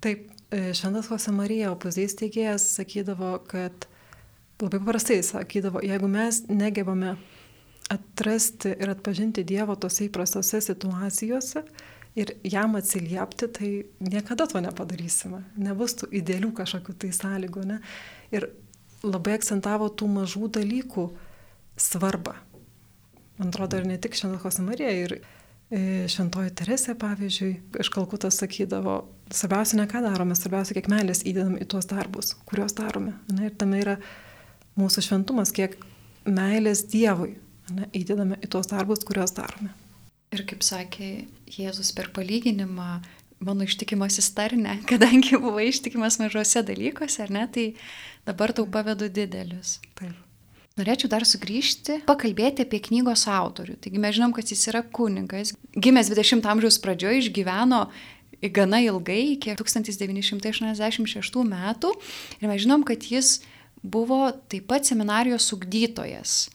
Taip, 0.04 0.28
e, 0.52 0.74
Šventas 0.76 1.08
Jose 1.08 1.32
Marija, 1.32 1.72
opozijos 1.72 2.16
teigėjas, 2.20 2.66
sakydavo, 2.76 3.38
kad 3.48 3.88
labai 4.60 4.80
paprastai 4.80 5.22
sakydavo, 5.24 5.80
jeigu 5.84 6.10
mes 6.12 6.42
negebame 6.50 7.16
atrasti 7.92 8.74
ir 8.80 8.92
atpažinti 8.92 9.44
Dievo 9.44 9.76
tose 9.80 10.06
įprastose 10.08 10.60
situacijose 10.64 11.64
ir 12.20 12.36
jam 12.46 12.76
atsiliepti, 12.78 13.48
tai 13.48 13.70
niekada 14.04 14.46
to 14.50 14.60
nepadarysime. 14.62 15.42
Nebus 15.60 15.96
tų 16.00 16.10
idealių 16.20 16.52
kažkokių 16.60 16.96
tai 17.00 17.12
sąlygų. 17.16 17.64
Ne? 17.68 17.80
Ir 18.32 18.50
labai 19.04 19.38
akcentavo 19.38 19.90
tų 19.90 20.08
mažų 20.20 20.52
dalykų 20.60 21.08
svarbą. 21.80 22.36
Man 23.38 23.50
atrodo, 23.50 23.80
ir 23.80 23.88
ne 23.88 23.96
tik 23.98 24.14
Šventos 24.14 24.60
Marija, 24.62 24.90
ir 24.94 25.16
e, 25.18 25.80
Šventoji 26.10 26.52
Teresė, 26.54 26.94
pavyzdžiui, 26.98 27.50
iš 27.82 27.90
Kalkutos 27.94 28.38
sakydavo, 28.38 29.00
svarbiausia 29.34 29.80
ne 29.80 29.88
ką 29.90 30.04
darome, 30.04 30.36
svarbiausia, 30.38 30.76
kiek 30.76 30.90
meilės 30.92 31.24
įdedam 31.26 31.56
į 31.58 31.66
tuos 31.72 31.88
darbus, 31.90 32.34
kuriuos 32.46 32.76
darome. 32.78 33.16
Ne, 33.32 33.48
ir 33.48 33.56
tame 33.58 33.80
yra 33.82 33.96
mūsų 34.78 35.02
šventumas, 35.08 35.54
kiek 35.54 35.74
meilės 36.24 36.84
Dievui 36.92 37.34
ne, 37.74 37.88
įdedame 37.96 38.38
į 38.44 38.50
tuos 38.54 38.70
darbus, 38.70 39.02
kuriuos 39.06 39.34
darome. 39.36 39.72
Ir 40.34 40.42
kaip 40.48 40.64
sakė 40.66 41.10
Jėzus 41.54 41.92
per 41.94 42.10
palyginimą, 42.14 42.98
mano 43.44 43.66
ištikimasis 43.66 44.30
tarne, 44.36 44.78
kadangi 44.90 45.38
buvai 45.42 45.68
ištikimas 45.72 46.20
mažose 46.22 46.64
dalykuose, 46.66 47.22
ar 47.26 47.34
ne, 47.34 47.48
tai 47.50 47.66
dabar 48.28 48.54
tau 48.56 48.66
pavedu 48.70 49.10
didelius. 49.10 49.80
Taip. 49.98 50.23
Norėčiau 50.74 51.06
dar 51.06 51.22
sugrįžti, 51.22 52.00
pakalbėti 52.08 52.64
apie 52.66 52.80
knygos 52.82 53.28
autorių. 53.30 53.76
Taigi 53.78 54.00
mes 54.02 54.16
žinom, 54.16 54.32
kad 54.34 54.48
jis 54.50 54.64
yra 54.72 54.80
kunigas, 54.82 55.52
gimęs 55.70 56.10
20 56.10 56.48
amžiaus 56.50 56.80
pradžioje, 56.82 57.20
išgyveno 57.22 57.84
gana 58.54 58.80
ilgai, 58.82 59.36
iki 59.36 59.54
1986 59.54 61.44
metų. 61.46 61.92
Ir 62.40 62.50
mes 62.50 62.64
žinom, 62.66 62.82
kad 62.88 63.06
jis 63.06 63.38
buvo 63.86 64.26
taip 64.50 64.66
pat 64.72 64.90
seminarijos 64.90 65.46
ugdytojas 65.54 66.48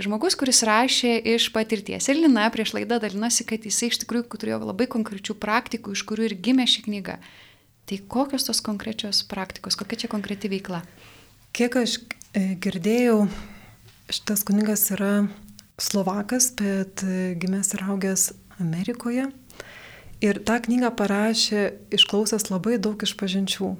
žmogus, 0.00 0.34
kuris 0.38 0.62
rašė 0.66 1.14
iš 1.34 1.48
patirties. 1.54 2.08
Ir 2.10 2.18
Lina 2.18 2.48
prieš 2.52 2.74
laidą 2.76 2.98
dalinosi, 3.02 3.46
kad 3.46 3.64
jisai 3.64 3.92
iš 3.92 4.00
tikrųjų 4.02 4.26
turėjo 4.34 4.60
labai 4.64 4.88
konkrečių 4.90 5.36
praktikų, 5.38 5.94
iš 5.94 6.04
kurių 6.08 6.28
ir 6.28 6.36
gimė 6.36 6.66
ši 6.70 6.84
knyga. 6.88 7.16
Tai 7.88 8.00
kokios 8.10 8.46
tos 8.48 8.62
konkrečios 8.64 9.22
praktikos, 9.28 9.76
kokia 9.78 10.04
čia 10.04 10.10
konkreti 10.10 10.50
veikla? 10.50 10.82
Kiek 11.54 11.76
aš 11.78 11.98
e, 12.34 12.54
girdėjau, 12.58 13.26
šitas 14.12 14.44
kunigas 14.44 14.90
yra 14.94 15.26
Slovakas, 15.78 16.52
bet 16.56 17.02
e, 17.02 17.34
gimęs 17.40 17.74
ir 17.74 17.82
augęs 17.88 18.32
Amerikoje. 18.62 19.26
Ir 20.22 20.38
tą 20.46 20.60
knygą 20.62 20.92
parašė 20.96 21.64
išklausęs 21.92 22.48
labai 22.52 22.78
daug 22.78 23.00
išpažinčių. 23.02 23.72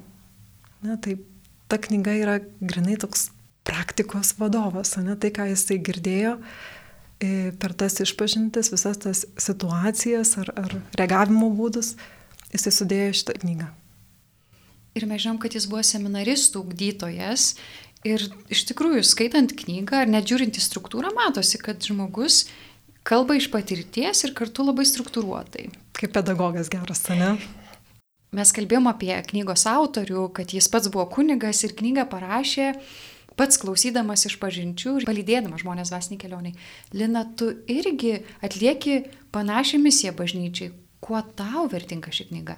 Na, 0.84 0.98
tai 1.00 1.16
ta 1.70 1.78
knyga 1.80 2.16
yra 2.18 2.38
grinai 2.60 2.98
toks 3.00 3.30
praktikos 3.64 4.34
vadovas, 4.40 4.96
ne 5.00 5.14
tai, 5.16 5.30
ką 5.32 5.46
jisai 5.48 5.78
girdėjo 5.80 6.34
e, 6.36 7.52
per 7.60 7.72
tas 7.72 7.96
išpažintis, 8.04 8.68
visas 8.74 9.00
tas 9.00 9.24
situacijas 9.40 10.34
ar, 10.42 10.52
ar 10.58 10.76
reagavimo 10.98 11.48
būdus, 11.56 11.94
jisai 12.52 12.74
sudėjo 12.74 13.16
šitą 13.22 13.38
knygą. 13.40 13.70
Ir 14.94 15.08
mes 15.10 15.24
žinom, 15.24 15.40
kad 15.42 15.56
jis 15.56 15.64
buvo 15.66 15.82
seminaristų 15.82 16.60
ugdytojas 16.62 17.54
ir 18.06 18.26
iš 18.52 18.64
tikrųjų, 18.70 19.02
skaitant 19.06 19.54
knygą 19.56 20.04
ar 20.04 20.12
net 20.12 20.28
žiūrint 20.28 20.60
į 20.60 20.62
struktūrą, 20.62 21.12
matosi, 21.16 21.58
kad 21.62 21.82
žmogus 21.82 22.44
kalba 23.04 23.36
iš 23.38 23.50
patirties 23.52 24.24
ir 24.24 24.34
kartu 24.36 24.66
labai 24.66 24.86
struktūruotai. 24.88 25.68
Kaip 25.96 26.14
pedagogas 26.14 26.70
geras, 26.72 27.04
ne? 27.12 27.34
Mes 28.34 28.50
kalbėjom 28.50 28.88
apie 28.90 29.14
knygos 29.30 29.66
autorių, 29.70 30.28
kad 30.34 30.54
jis 30.54 30.66
pats 30.72 30.90
buvo 30.90 31.06
kunigas 31.12 31.62
ir 31.66 31.76
knygą 31.78 32.08
parašė 32.10 32.72
pats 33.38 33.58
klausydamas 33.62 34.26
iš 34.28 34.36
pažinčių 34.42 34.98
ir 34.98 35.06
palydėdamas 35.08 35.62
žmonės 35.62 35.90
dvasiniai 35.90 36.20
kelioniai, 36.22 36.54
Lina, 36.94 37.24
tu 37.38 37.50
irgi 37.70 38.20
atlieki 38.44 39.04
panašią 39.34 39.80
misiją 39.82 40.14
bažnyčiai. 40.18 40.72
Kuo 41.04 41.20
tau 41.36 41.66
vertinga 41.68 42.14
ši 42.14 42.30
knyga? 42.30 42.56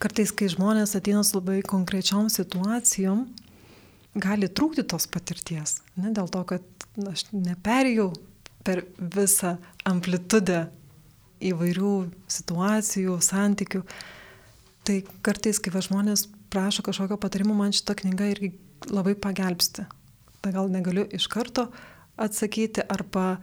Kartais, 0.00 0.30
kai 0.32 0.48
žmonės 0.48 0.94
ateina 0.96 1.24
su 1.26 1.36
labai 1.36 1.58
konkrečiom 1.66 2.30
situacijom, 2.32 3.26
gali 4.14 4.48
trūkti 4.48 4.84
tos 4.88 5.06
patirties. 5.10 5.80
Ne 6.00 6.12
dėl 6.16 6.30
to, 6.32 6.42
kad 6.48 6.64
na, 6.96 7.14
aš 7.14 7.28
neperėjau 7.34 8.10
per 8.66 8.84
visą 8.98 9.56
amplitudę 9.88 10.66
įvairių 11.40 11.94
situacijų, 12.30 13.16
santykių. 13.24 13.84
Tai 14.84 14.96
kartais, 15.24 15.60
kai 15.62 15.72
žmonės 15.72 16.26
prašo 16.52 16.84
kažkokio 16.84 17.16
patarimo, 17.20 17.54
man 17.56 17.72
šita 17.76 17.96
knyga 18.00 18.28
irgi 18.32 18.52
labai 18.90 19.14
pagelbsti. 19.14 19.86
Tai 20.40 20.52
gal 20.56 20.70
negaliu 20.72 21.06
iš 21.12 21.28
karto 21.30 21.68
atsakyti 22.20 22.84
arba 22.88 23.38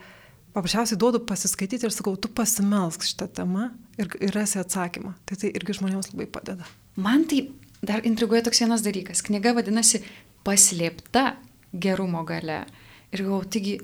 paprasčiausiai 0.53 0.97
duodu 0.99 1.21
pasiskaityti 1.25 1.85
ir 1.85 1.93
sakau, 1.93 2.15
tu 2.17 2.29
pasimelsk 2.33 3.05
šitą 3.05 3.29
temą 3.39 3.69
ir, 4.01 4.09
ir 4.21 4.33
rasi 4.33 4.59
atsakymą. 4.61 5.13
Tai 5.29 5.37
tai 5.39 5.53
irgi 5.53 5.77
žmonėms 5.77 6.11
labai 6.13 6.27
padeda. 6.33 6.67
Man 6.97 7.27
tai 7.29 7.43
dar 7.85 8.05
intriguoja 8.05 8.47
toks 8.47 8.63
vienas 8.63 8.85
dalykas. 8.85 9.21
Knyga 9.25 9.53
vadinasi 9.57 10.01
Paslėpta 10.47 11.33
gerumo 11.75 12.23
gale. 12.27 12.63
Ir 13.11 13.23
galvoju, 13.25 13.51
taigi 13.51 13.75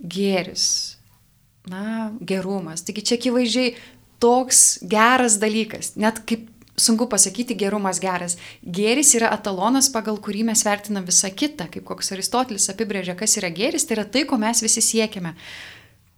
gėris, 0.00 0.66
na, 1.68 2.12
gerumas. 2.20 2.84
Taigi 2.84 3.04
čia 3.08 3.18
akivaizdžiai 3.20 3.74
toks 4.20 4.80
geras 4.84 5.38
dalykas. 5.40 5.94
Net 6.00 6.22
kaip 6.28 6.48
sunku 6.80 7.08
pasakyti 7.08 7.56
gerumas 7.58 8.00
geras. 8.02 8.36
Gėris 8.64 9.12
yra 9.18 9.32
etalonas, 9.36 9.90
pagal 9.92 10.18
kurį 10.22 10.46
mes 10.50 10.64
vertinam 10.66 11.06
visą 11.08 11.30
kitą, 11.32 11.68
kaip 11.72 11.84
koks 11.88 12.12
Aristotelis 12.16 12.70
apibrėžia, 12.72 13.16
kas 13.18 13.36
yra 13.40 13.52
gėris, 13.54 13.86
tai 13.86 13.98
yra 13.98 14.06
tai, 14.08 14.24
ko 14.28 14.40
mes 14.40 14.62
visi 14.64 14.84
siekiame. 14.84 15.34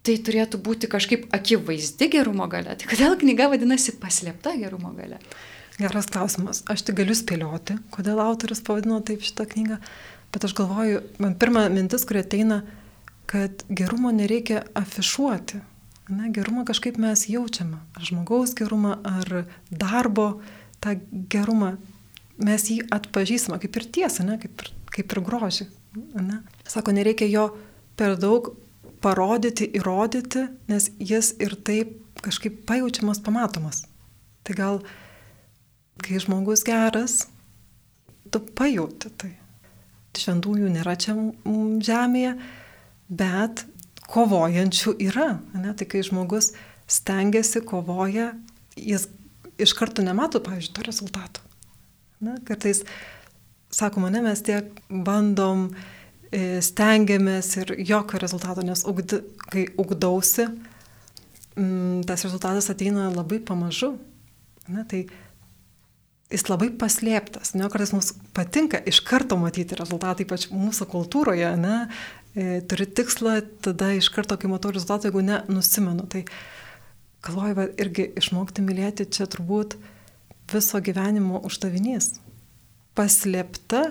Tai 0.02 0.14
turėtų 0.26 0.58
būti 0.58 0.90
kažkaip 0.90 1.28
akivaizdi 1.34 2.08
gerumo 2.10 2.48
gale. 2.50 2.74
Tai 2.78 2.88
kodėl 2.90 3.14
knyga 3.20 3.46
vadinasi 3.52 3.94
paslėpta 4.02 4.56
gerumo 4.58 4.90
gale? 4.96 5.20
Geras 5.78 6.06
klausimas. 6.12 6.62
Aš 6.70 6.84
tik 6.86 6.98
galiu 7.00 7.14
spėlioti, 7.16 7.78
kodėl 7.94 8.20
autorius 8.22 8.60
pavadino 8.64 9.00
taip 9.04 9.24
šitą 9.24 9.46
knygą, 9.48 9.78
bet 10.34 10.46
aš 10.46 10.54
galvoju, 10.58 11.02
man 11.22 11.36
pirma 11.40 11.64
mintis, 11.72 12.04
kuri 12.08 12.20
ateina, 12.22 12.62
kad 13.30 13.64
gerumo 13.72 14.12
nereikia 14.12 14.66
afišuoti. 14.76 15.62
Ne, 16.12 16.28
gerumą 16.34 16.66
kažkaip 16.68 16.98
mes 17.00 17.24
jaučiame. 17.30 17.78
Ar 17.96 18.04
žmogaus 18.04 18.52
gerumą, 18.58 18.98
ar 19.06 19.46
darbo 19.70 20.42
tą 20.82 20.98
gerumą. 21.32 21.76
Mes 22.42 22.66
jį 22.68 22.82
atpažįstame 22.92 23.60
kaip 23.62 23.78
ir 23.78 23.86
tiesą, 23.96 24.26
ne, 24.26 24.36
kaip, 24.42 24.64
ir, 24.64 24.72
kaip 24.92 25.14
ir 25.14 25.22
grožį. 25.24 25.68
Ne. 26.18 26.42
Sako, 26.68 26.92
nereikia 26.96 27.28
jo 27.30 27.46
per 27.96 28.18
daug 28.20 28.50
parodyti, 29.02 29.68
įrodyti, 29.78 30.46
nes 30.70 30.90
jis 30.98 31.32
ir 31.42 31.56
taip 31.64 31.96
kažkaip 32.22 32.62
pajaučiamas, 32.68 33.22
pamatomas. 33.24 33.84
Tai 34.46 34.56
gal, 34.58 34.82
kai 36.00 36.20
žmogus 36.22 36.64
geras, 36.64 37.26
tu 38.32 38.40
pajauti 38.56 39.12
tai. 39.20 39.34
Šventųjų 40.12 40.68
nėra 40.68 40.92
čia 41.00 41.14
žemėje, 41.84 42.34
bet 43.08 43.64
kovojančių 44.12 44.96
yra. 45.08 45.38
Ne? 45.56 45.72
Tai 45.76 45.88
kai 45.88 46.02
žmogus 46.04 46.52
stengiasi, 46.90 47.62
kovoja, 47.64 48.32
jis 48.76 49.08
iš 49.62 49.72
karto 49.78 50.04
nemato, 50.04 50.42
pavyzdžiui, 50.44 50.74
to 50.76 50.84
rezultato. 50.84 51.44
Ne? 52.20 52.36
Kartais, 52.46 52.82
sakoma, 53.72 54.10
ne, 54.12 54.20
mes 54.24 54.44
tiek 54.44 54.68
bandom, 54.88 55.70
e, 56.28 56.60
stengiamės 56.64 57.54
ir 57.62 57.74
jokio 57.80 58.20
rezultato, 58.20 58.64
nes 58.66 58.84
ugdi, 58.88 59.22
kai 59.48 59.66
ugdausi, 59.80 60.48
tas 62.08 62.24
rezultatas 62.24 62.70
ateina 62.72 63.10
labai 63.12 63.40
pamažu. 63.44 63.94
Ne? 64.72 64.84
Tai 64.88 65.02
jis 66.32 66.46
labai 66.48 66.70
paslėptas. 66.80 67.52
Ne, 67.56 67.68
kartais 67.72 67.92
mums 67.94 68.12
patinka 68.36 68.80
iš 68.88 69.02
karto 69.06 69.38
matyti 69.40 69.76
rezultatą, 69.78 70.24
ypač 70.24 70.48
mūsų 70.52 70.88
kultūroje, 70.92 71.50
ne, 71.60 71.76
e, 72.34 72.60
turi 72.68 72.86
tikslą, 72.88 73.38
tada 73.64 73.92
iš 73.96 74.10
karto, 74.14 74.38
kai 74.40 74.50
matau 74.50 74.72
rezultatą, 74.74 75.10
jeigu 75.10 75.24
ne, 75.26 75.42
nusimenu. 75.52 76.06
Tai 76.12 76.24
galvoju, 77.26 77.68
irgi 77.82 78.08
išmokti 78.20 78.64
mylėti 78.64 79.08
čia 79.12 79.28
turbūt 79.30 79.76
viso 80.52 80.80
gyvenimo 80.84 81.42
uždavinys. 81.46 82.14
Paslėpta, 82.98 83.84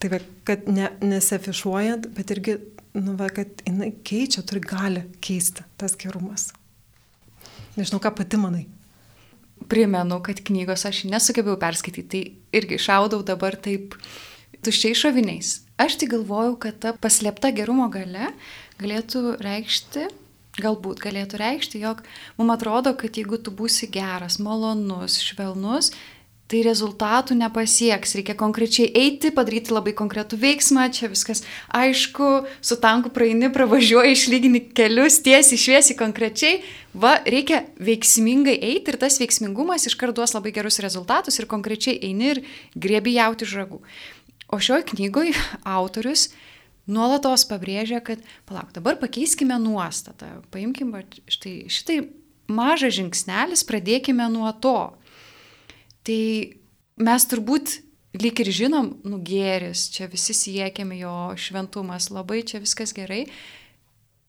tai 0.00 0.12
va, 0.12 0.22
kad 0.48 0.66
ne, 0.70 0.90
nesiafišuojant, 1.04 2.10
bet 2.16 2.32
irgi, 2.34 2.56
nu, 2.98 3.18
va, 3.18 3.28
kad 3.34 3.66
jinai 3.66 3.92
keičia, 4.06 4.42
turi 4.46 4.62
gali 4.64 5.04
keisti 5.22 5.66
tas 5.78 5.94
gerumas. 5.98 6.50
Nežinau, 7.76 8.00
ką 8.00 8.14
pati 8.16 8.40
manai 8.40 8.64
primenu, 9.70 10.20
kad 10.24 10.40
knygos 10.46 10.86
aš 10.88 11.04
nesugebėjau 11.10 11.58
perskaityti, 11.62 12.06
tai 12.10 12.60
irgi 12.60 12.78
šaudau 12.82 13.22
dabar 13.26 13.58
taip 13.58 13.96
tuščiai 14.66 14.96
šoviniais. 14.98 15.60
Aš 15.80 15.98
tik 16.00 16.14
galvojau, 16.14 16.56
kad 16.60 16.78
ta 16.82 16.94
paslėpta 16.96 17.52
gerumo 17.54 17.88
gale 17.92 18.30
galėtų 18.80 19.36
reikšti, 19.44 20.06
galbūt 20.60 21.02
galėtų 21.04 21.40
reikšti, 21.40 21.80
jog 21.84 22.02
mums 22.38 22.54
atrodo, 22.56 22.94
kad 22.96 23.16
jeigu 23.18 23.38
tu 23.40 23.52
būsi 23.52 23.90
geras, 23.92 24.38
malonus, 24.40 25.18
švelnus, 25.24 25.92
tai 26.50 26.62
rezultatų 26.66 27.36
nepasieks. 27.40 28.14
Reikia 28.18 28.36
konkrečiai 28.38 28.88
eiti, 28.94 29.32
padaryti 29.34 29.74
labai 29.74 29.94
konkretų 29.98 30.38
veiksmą, 30.42 30.86
čia 30.94 31.10
viskas 31.10 31.42
aišku, 31.74 32.46
su 32.62 32.78
tanku 32.82 33.10
praeini, 33.14 33.50
pravažiuoji, 33.54 34.14
išlygini 34.14 34.62
kelius 34.76 35.18
tiesiai, 35.26 35.60
šviesiai, 35.60 35.98
konkrečiai. 35.98 36.60
Va, 36.96 37.16
reikia 37.26 37.64
veiksmingai 37.82 38.56
eiti 38.56 38.94
ir 38.94 39.00
tas 39.00 39.18
veiksmingumas 39.20 39.88
iškart 39.90 40.16
duos 40.16 40.32
labai 40.36 40.54
gerus 40.56 40.80
rezultatus 40.82 41.40
ir 41.40 41.50
konkrečiai 41.50 41.98
eini 42.08 42.32
ir 42.34 42.42
grėbi 42.78 43.18
jauti 43.18 43.48
žragų. 43.48 43.82
O 44.46 44.60
šioje 44.62 44.86
knygoje 44.92 45.34
autorius 45.66 46.30
nuolatos 46.86 47.42
pabrėžia, 47.50 47.98
kad, 48.06 48.22
palauk, 48.46 48.70
dabar 48.76 48.94
pakeiskime 49.00 49.58
nuostatą, 49.58 50.30
paimkime 50.54 51.02
štai 51.26 51.56
šitai 51.66 51.98
mažas 52.46 52.94
žingsnelis, 52.94 53.66
pradėkime 53.66 54.28
nuo 54.30 54.52
to 54.62 54.78
Tai 56.06 56.22
mes 57.02 57.26
turbūt 57.26 57.80
lyg 58.16 58.40
ir 58.42 58.50
žinom, 58.54 58.92
nu 59.04 59.18
gėris, 59.24 59.88
čia 59.92 60.08
visi 60.10 60.34
siekiame 60.36 61.00
jo 61.00 61.12
šventumas, 61.40 62.08
labai 62.14 62.42
čia 62.46 62.60
viskas 62.62 62.94
gerai, 62.96 63.26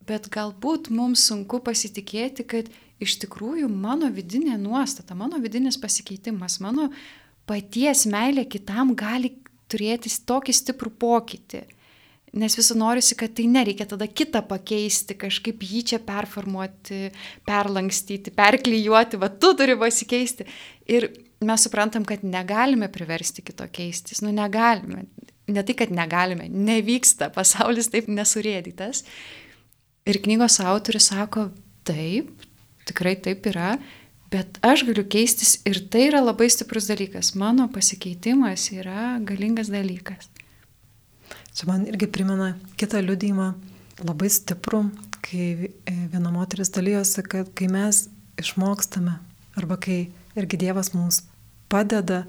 bet 0.07 0.29
galbūt 0.33 0.89
mums 0.93 1.27
sunku 1.29 1.61
pasitikėti, 1.63 2.47
kad 2.47 2.69
iš 3.03 3.17
tikrųjų 3.23 3.69
mano 3.71 4.09
vidinė 4.13 4.57
nuostata, 4.59 5.15
mano 5.15 5.39
vidinis 5.43 5.77
pasikeitimas, 5.79 6.59
mano 6.63 6.89
paties 7.47 8.05
meilė 8.09 8.47
kitam 8.49 8.95
gali 8.97 9.35
turėti 9.71 10.11
tokį 10.27 10.55
stiprų 10.55 10.93
pokytį. 10.99 11.63
Nes 12.37 12.57
visų 12.57 12.75
norisi, 12.77 13.15
kad 13.17 13.31
tai 13.37 13.45
nereikia 13.49 13.87
tada 13.87 14.05
kitą 14.07 14.41
pakeisti, 14.45 15.15
kažkaip 15.17 15.63
jį 15.63 15.83
čia 15.93 15.99
performuoti, 16.03 17.07
perlankstyti, 17.47 18.33
perklyjuoti, 18.35 19.19
va 19.21 19.29
tu 19.31 19.53
turi 19.57 19.77
pasikeisti. 19.79 20.45
Ir 20.91 21.07
mes 21.39 21.63
suprantam, 21.63 22.05
kad 22.07 22.23
negalime 22.25 22.89
priversti 22.91 23.43
kito 23.45 23.67
keistis. 23.71 24.21
Nu, 24.25 24.31
negalime. 24.33 25.05
Ne 25.47 25.63
tai, 25.63 25.77
kad 25.79 25.91
negalime, 25.93 26.49
nevyksta, 26.51 27.29
pasaulis 27.35 27.91
taip 27.93 28.09
nesurėdytas. 28.11 29.03
Ir 30.07 30.19
knygos 30.23 30.59
autorius 30.63 31.09
sako, 31.11 31.49
taip, 31.87 32.31
tikrai 32.87 33.15
taip 33.19 33.47
yra, 33.51 33.75
bet 34.31 34.59
aš 34.65 34.83
galiu 34.87 35.05
keistis 35.07 35.57
ir 35.67 35.79
tai 35.91 36.07
yra 36.09 36.23
labai 36.23 36.49
stiprus 36.51 36.89
dalykas. 36.91 37.33
Mano 37.39 37.67
pasikeitimas 37.71 38.69
yra 38.75 39.17
galingas 39.23 39.71
dalykas. 39.71 40.27
Čia 41.55 41.67
man 41.71 41.87
irgi 41.89 42.09
primena 42.11 42.53
kitą 42.79 42.99
liudymą, 43.01 43.53
labai 44.05 44.29
stiprų, 44.31 44.83
kai 45.25 45.71
viena 45.87 46.31
moteris 46.31 46.71
dalyjosi, 46.75 47.23
kad 47.27 47.49
kai 47.57 47.69
mes 47.71 48.05
išmokstame 48.37 49.17
arba 49.57 49.79
kai 49.81 49.99
irgi 50.37 50.59
Dievas 50.61 50.93
mums 50.93 51.23
padeda 51.71 52.23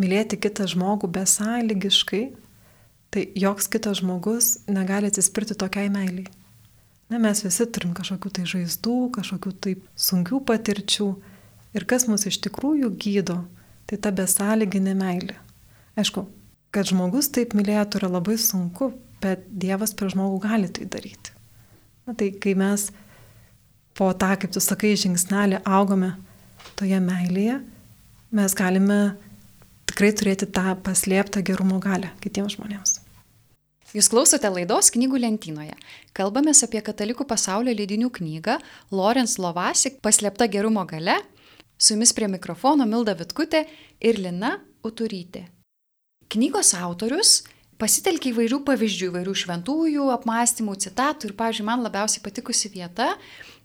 mylėti 0.00 0.38
kitą 0.40 0.66
žmogų 0.72 1.10
besąlygiškai, 1.12 2.22
tai 3.12 3.26
joks 3.36 3.68
kitas 3.70 4.00
žmogus 4.00 4.54
negali 4.72 5.10
atsispirti 5.12 5.56
tokiai 5.58 5.92
meiliai. 5.92 6.26
Ne, 7.12 7.18
mes 7.20 7.42
visi 7.44 7.66
turim 7.68 7.92
kažkokių 7.92 8.30
tai 8.38 8.46
žaizdų, 8.48 8.96
kažkokių 9.18 9.50
tai 9.60 9.74
sunkių 10.00 10.40
patirčių 10.48 11.08
ir 11.76 11.84
kas 11.88 12.06
mus 12.08 12.24
iš 12.28 12.40
tikrųjų 12.46 12.88
gydo, 12.96 13.42
tai 13.84 13.98
ta 14.00 14.14
besąlyginė 14.16 14.94
meilė. 14.96 15.36
Aišku, 16.00 16.24
kad 16.72 16.88
žmogus 16.88 17.28
taip 17.28 17.52
mylėtų 17.58 18.00
yra 18.00 18.08
labai 18.14 18.38
sunku, 18.40 18.94
bet 19.20 19.44
Dievas 19.52 19.92
per 19.92 20.08
žmogų 20.14 20.40
gali 20.46 20.72
tai 20.72 20.88
daryti. 20.88 21.36
Na, 22.08 22.16
tai 22.16 22.32
kai 22.32 22.56
mes 22.58 22.88
po 23.92 24.08
tą, 24.16 24.32
kaip 24.40 24.54
tu 24.54 24.62
sakai, 24.64 24.96
žingsnelį 24.96 25.60
augame 25.68 26.14
toje 26.78 26.98
meilėje, 27.02 27.60
mes 28.32 28.56
galime 28.58 28.98
tikrai 29.90 30.12
turėti 30.16 30.48
tą 30.48 30.74
paslėptą 30.84 31.42
gerumo 31.44 31.78
galę 31.82 32.12
kitiems 32.24 32.56
žmonėms. 32.56 33.00
Jūs 33.92 34.08
klausote 34.08 34.48
laidos 34.48 34.88
knygų 34.94 35.18
lentynoje. 35.20 35.74
Kalbamės 36.16 36.62
apie 36.64 36.80
katalikų 36.80 37.26
pasaulio 37.28 37.74
leidinių 37.76 38.08
knygą 38.16 38.56
Lorenz 38.90 39.36
Lovasik 39.36 39.98
paslėpta 40.00 40.48
gerumo 40.48 40.86
gale. 40.88 41.18
Su 41.76 41.92
jumis 41.92 42.14
prie 42.16 42.30
mikrofono 42.32 42.86
Milda 42.88 43.12
Vitkutė 43.18 43.66
ir 44.00 44.20
Lina 44.22 44.54
Uturytė. 44.86 45.44
Knygos 46.32 46.72
autorius 46.78 47.42
pasitelkia 47.76 48.30
įvairių 48.30 48.62
pavyzdžių, 48.64 49.10
įvairių 49.10 49.34
šventųjų, 49.42 50.08
apmąstymų, 50.14 50.78
citatų 50.86 51.28
ir, 51.28 51.36
pavyzdžiui, 51.36 51.66
man 51.68 51.84
labiausiai 51.84 52.24
patikusi 52.24 52.70
vieta 52.72 53.10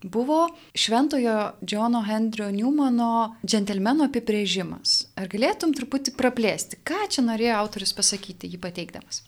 buvo 0.04 0.48
šventojo 0.76 1.52
Džono 1.66 2.02
Hendrio 2.06 2.50
Newmano 2.52 3.36
džentelmeno 3.46 4.08
apibrėžimas. 4.08 5.08
Ar 5.18 5.30
galėtum 5.32 5.74
truputį 5.78 6.14
praplėsti, 6.18 6.82
ką 6.88 7.08
čia 7.10 7.26
norėjo 7.26 7.58
autorius 7.62 7.96
pasakyti, 7.98 8.50
jį 8.54 8.62
pateikdamas? 8.62 9.24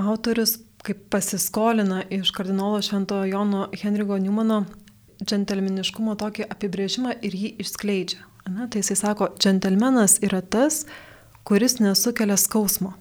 Autorius 0.00 0.56
kaip 0.82 1.04
pasiskolina 1.12 2.02
iš 2.10 2.32
kardinolo 2.34 2.80
šventojo 2.82 3.28
Jono 3.30 3.66
Henrigo 3.82 4.18
Newmano 4.18 4.64
džentelmeniškumo 5.22 6.16
tokį 6.18 6.48
apibrėžimą 6.50 7.18
ir 7.22 7.36
jį 7.38 7.54
išskleidžia. 7.62 8.22
Ne? 8.50 8.66
Tai 8.66 8.82
jisai 8.82 8.96
sako, 8.98 9.28
džentelmenas 9.38 10.18
yra 10.26 10.40
tas, 10.42 10.82
kuris 11.46 11.78
nesukelia 11.78 12.36
skausmo. 12.40 12.96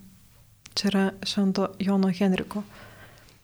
Čia 0.78 0.88
yra 0.92 1.06
Švento 1.28 1.72
Jono 1.82 2.12
Henriko 2.14 2.62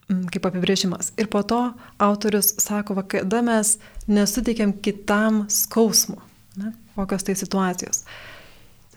kaip 0.08 0.48
apibrėžimas. 0.48 1.12
Ir 1.20 1.28
po 1.32 1.42
to 1.44 1.60
autorius 2.00 2.54
sako, 2.64 2.96
va, 2.98 3.04
kada 3.04 3.42
mes 3.44 3.76
nesuteikiam 4.08 4.72
kitam 4.84 5.46
skausmo, 5.52 6.22
ne, 6.56 6.72
kokios 6.96 7.28
tai 7.28 7.36
situacijos. 7.36 8.04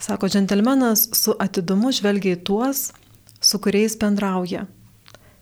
Sako, 0.00 0.30
džentelmenas 0.32 1.08
su 1.16 1.34
atidumu 1.38 1.92
žvelgia 1.92 2.38
į 2.38 2.42
tuos, 2.46 2.90
su 3.40 3.58
kuriais 3.60 3.98
bendrauja. 4.00 4.66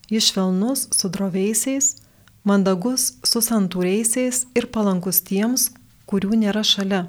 Jis 0.08 0.32
švelnus 0.32 0.88
su 0.96 1.10
droveisiais, 1.12 1.92
mandagus 2.48 3.12
su 3.28 3.42
santūreisiais 3.44 4.46
ir 4.56 4.70
palankus 4.72 5.20
tiems, 5.22 5.68
kurių 6.08 6.40
nėra 6.40 6.64
šalia. 6.64 7.04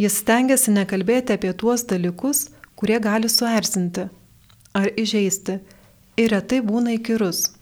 Jis 0.00 0.18
stengiasi 0.22 0.72
nekalbėti 0.72 1.36
apie 1.36 1.52
tuos 1.52 1.84
dalykus, 1.88 2.48
kurie 2.76 2.96
gali 3.00 3.28
suerzinti 3.32 4.08
ar 4.76 4.88
įžeisti 4.96 5.60
ir 6.16 6.32
retai 6.32 6.62
būna 6.64 6.96
įkyrus. 6.96 7.52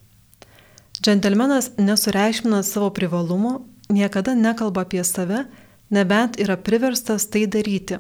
Džentelmenas 1.05 1.73
nesureikšmina 1.77 2.63
savo 2.65 2.89
privalumų, 2.95 3.59
niekada 3.93 4.35
nekalba 4.39 4.87
apie 4.87 5.03
save, 5.05 5.45
nebent 5.91 6.39
yra 6.41 6.57
priverstas 6.57 7.27
tai 7.29 7.45
daryti. 7.51 7.99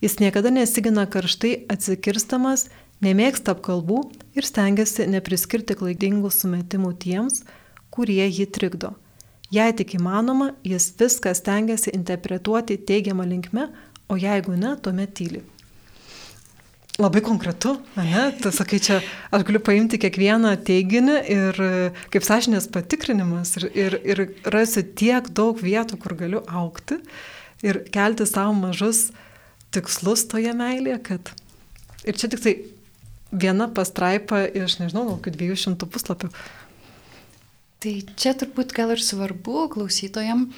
Jis 0.00 0.18
niekada 0.20 0.52
nesigina 0.52 1.06
karštai 1.10 1.66
atsikirstamas, 1.72 2.68
nemėgsta 3.04 3.56
apkalbų 3.56 4.04
ir 4.36 4.46
stengiasi 4.46 5.08
nepriskirti 5.10 5.76
klaidingų 5.76 6.30
sumetimų 6.32 6.94
tiems, 7.02 7.42
kurie 7.90 8.24
jį 8.28 8.46
trikdo. 8.54 8.94
Jei 9.50 9.74
tik 9.74 9.96
įmanoma, 9.98 10.52
jis 10.62 10.92
viską 11.00 11.34
stengiasi 11.34 11.90
interpretuoti 11.96 12.78
teigiamą 12.78 13.26
linkme, 13.26 13.72
o 14.08 14.16
jeigu 14.20 14.54
ne, 14.54 14.76
tuomet 14.78 15.16
tyli 15.18 15.42
labai 17.00 17.22
konkretu, 17.24 17.74
ne? 17.96 18.28
Tu 18.40 18.52
sakai, 18.54 18.80
čia 18.82 19.00
aš 19.32 19.44
galiu 19.48 19.62
paimti 19.64 19.98
kiekvieną 20.00 20.52
teiginį 20.66 21.16
ir 21.34 21.60
kaip 22.12 22.26
sąžinės 22.26 22.68
patikrinimas 22.72 23.56
ir, 23.60 23.68
ir, 23.74 23.98
ir 24.04 24.22
rasiu 24.52 24.84
tiek 24.84 25.30
daug 25.36 25.60
vietų, 25.60 25.98
kur 26.02 26.16
galiu 26.18 26.44
aukti 26.46 27.00
ir 27.66 27.82
kelti 27.92 28.26
savo 28.28 28.54
mažus 28.56 29.08
tikslus 29.74 30.26
toje 30.30 30.52
meilėje, 30.56 31.00
kad 31.06 31.32
ir 32.04 32.18
čia 32.18 32.30
tik 32.32 32.44
tai 32.44 32.54
viena 33.30 33.68
pastraipa 33.70 34.42
iš, 34.48 34.80
nežinau, 34.82 35.06
kokių 35.14 35.34
200 35.38 35.90
puslapių. 35.90 36.30
Tai 37.80 37.92
čia 38.20 38.34
turbūt 38.36 38.74
gal 38.76 38.92
ir 38.92 39.00
svarbu 39.00 39.68
klausytojam 39.72 40.50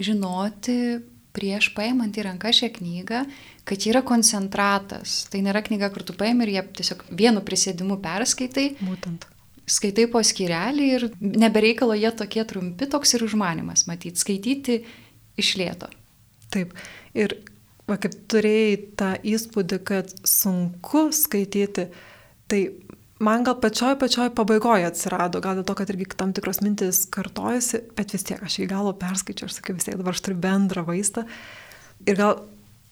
žinoti 0.00 1.00
prieš 1.36 1.70
paimant 1.76 2.16
į 2.16 2.24
ranką 2.26 2.52
šią 2.56 2.70
knygą, 2.78 3.24
kad 3.70 3.86
yra 3.86 4.02
koncentratas. 4.06 5.24
Tai 5.30 5.42
nėra 5.46 5.62
knyga, 5.66 5.92
kur 5.94 6.02
tu 6.06 6.16
paimi 6.18 6.46
ir 6.46 6.56
jie 6.56 6.64
tiesiog 6.80 7.04
vienu 7.14 7.42
prisėdimu 7.46 8.00
perskaitai. 8.02 8.72
Būtent. 8.82 9.28
Skaitai 9.70 10.08
po 10.10 10.22
skirelį 10.26 10.86
ir 10.96 11.06
nebereikalo 11.20 11.94
jie 11.94 12.10
tokie 12.18 12.42
trumpi, 12.48 12.88
toks 12.90 13.14
ir 13.14 13.22
užmanimas, 13.22 13.86
matyti, 13.86 14.18
skaityti 14.18 14.80
iš 15.38 15.52
lėto. 15.60 15.90
Taip. 16.50 16.74
Ir 17.14 17.36
va, 17.86 17.98
kaip 18.00 18.16
turėjai 18.30 18.76
tą 18.98 19.12
įspūdį, 19.30 19.78
kad 19.86 20.10
sunku 20.26 21.06
skaityti, 21.14 21.86
tai 22.50 22.60
man 23.22 23.46
gal 23.46 23.60
pačioj 23.62 23.94
pačioj 24.00 24.32
pabaigoje 24.34 24.90
atsirado, 24.90 25.42
gal 25.44 25.60
dėl 25.60 25.66
to, 25.68 25.78
kad 25.78 25.94
irgi 25.94 26.10
tam 26.18 26.34
tikros 26.34 26.62
mintis 26.64 27.04
kartojasi, 27.12 27.84
bet 27.94 28.16
vis 28.16 28.26
tiek 28.26 28.42
aš 28.42 28.62
į 28.64 28.70
galvo 28.70 28.96
perskaičiau 28.98 29.46
ir 29.46 29.54
sakiau, 29.54 29.78
vis 29.78 29.86
tiek 29.86 29.98
dabar 30.00 30.16
aš 30.16 30.26
turiu 30.26 30.42
bendrą 30.42 30.86
vaizdą. 30.88 31.28
Ir 32.08 32.18
gal 32.18 32.40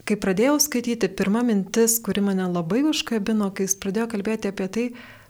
kai 0.09 0.17
pradėjau 0.17 0.57
skaityti, 0.63 1.11
pirma 1.13 1.43
mintis, 1.45 1.99
kuri 2.05 2.23
mane 2.25 2.47
labai 2.49 2.81
užkabino, 2.89 3.51
kai 3.53 3.67
jis 3.67 3.77
pradėjo 3.83 4.09
kalbėti 4.15 4.53
apie 4.53 4.69
tai, 4.73 4.85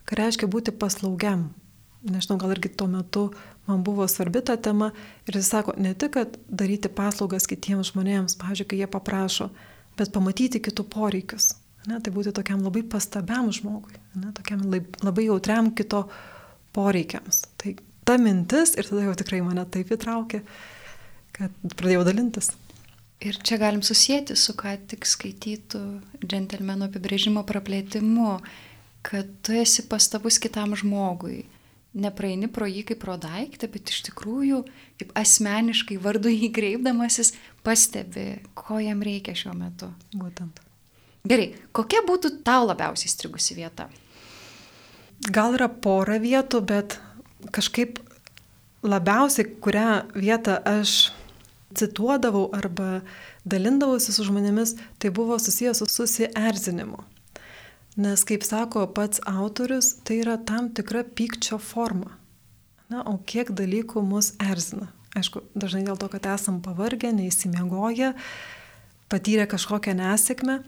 ką 0.07 0.19
reiškia 0.21 0.49
būti 0.51 0.75
paslaugiam. 0.79 1.49
Nežinau, 2.07 2.37
gal 2.39 2.55
irgi 2.55 2.71
tuo 2.71 2.87
metu 2.87 3.25
man 3.67 3.83
buvo 3.85 4.07
svarbi 4.09 4.41
ta 4.47 4.55
tema 4.57 4.93
ir 5.27 5.37
jis 5.41 5.51
sako, 5.51 5.75
ne 5.83 5.97
tik, 5.99 6.15
kad 6.15 6.37
daryti 6.47 6.89
paslaugas 6.89 7.49
kitiems 7.51 7.91
žmonėms, 7.91 8.39
pavyzdžiui, 8.39 8.69
kai 8.71 8.79
jie 8.79 8.89
paprašo, 8.93 9.49
bet 9.99 10.15
pamatyti 10.15 10.63
kitų 10.63 10.87
poreikius. 10.95 11.57
Ne, 11.89 11.99
tai 12.05 12.13
būti 12.13 12.31
tokiam 12.37 12.63
labai 12.63 12.85
pastabiam 12.87 13.51
žmogui, 13.55 13.97
ne, 14.19 14.31
tokiam 14.37 14.63
labai 14.69 15.27
jautriam 15.27 15.73
kito 15.75 16.05
poreikiams. 16.77 17.43
Tai 17.59 17.75
ta 18.07 18.19
mintis 18.21 18.77
ir 18.77 18.87
tada 18.87 19.07
jau 19.09 19.15
tikrai 19.19 19.41
mane 19.47 19.65
taip 19.73 19.91
įtraukė, 19.97 20.43
kad 21.39 21.55
pradėjau 21.75 22.07
dalintis. 22.09 22.53
Ir 23.19 23.35
čia 23.43 23.57
galim 23.59 23.83
susijęti 23.83 24.37
su 24.39 24.55
ką 24.55 24.77
tik 24.87 25.07
skaitytų 25.09 25.81
džentelmeno 26.23 26.87
apibrėžimo 26.87 27.43
praplėtimu, 27.47 28.37
kad 29.03 29.33
tu 29.43 29.57
esi 29.59 29.83
pastabus 29.91 30.39
kitam 30.39 30.77
žmogui. 30.79 31.43
Nepraeini 31.99 32.47
pro 32.53 32.69
jį 32.69 32.85
kaip 32.87 33.01
pro 33.03 33.17
daiktą, 33.19 33.67
bet 33.73 33.91
iš 33.91 34.05
tikrųjų, 34.11 34.61
kaip 35.01 35.13
asmeniškai 35.19 35.99
vardu 35.99 36.31
jį 36.31 36.53
kreipdamasis, 36.55 37.33
pastebi, 37.67 38.39
ko 38.55 38.79
jam 38.79 39.03
reikia 39.03 39.35
šiuo 39.35 39.57
metu. 39.57 39.91
Būtent. 40.15 40.63
Gerai, 41.27 41.51
kokia 41.75 42.05
būtų 42.07 42.37
tau 42.47 42.69
labiausiai 42.69 43.11
strigusi 43.11 43.59
vieta? 43.59 43.89
Gal 45.27 45.59
yra 45.59 45.67
pora 45.67 46.21
vietų, 46.23 46.63
bet 46.63 47.01
kažkaip 47.51 47.99
labiausiai, 48.87 49.49
kurią 49.59 49.89
vietą 50.15 50.61
aš 50.63 51.09
cituodavau 51.75 52.49
arba 52.57 53.03
dalindavausi 53.45 54.13
su 54.13 54.25
žmonėmis, 54.27 54.77
tai 54.99 55.11
buvo 55.15 55.39
susijęs 55.41 55.83
su 55.83 55.89
susierzinimu. 55.93 57.03
Nes, 57.99 58.23
kaip 58.23 58.45
sako 58.47 58.87
pats 58.95 59.21
autorius, 59.27 59.97
tai 60.07 60.21
yra 60.23 60.37
tam 60.39 60.71
tikra 60.71 61.03
pykčio 61.03 61.59
forma. 61.59 62.15
Na, 62.89 63.03
o 63.03 63.19
kiek 63.19 63.51
dalykų 63.53 64.01
mus 64.07 64.33
erzina? 64.41 64.93
Aišku, 65.19 65.43
dažnai 65.59 65.83
dėl 65.89 65.99
to, 65.99 66.07
kad 66.13 66.29
esam 66.31 66.61
pavargę, 66.63 67.11
neįsimiegoję, 67.13 68.13
patyrę 69.11 69.49
kažkokią 69.51 69.97
nesėkmę. 69.99 70.61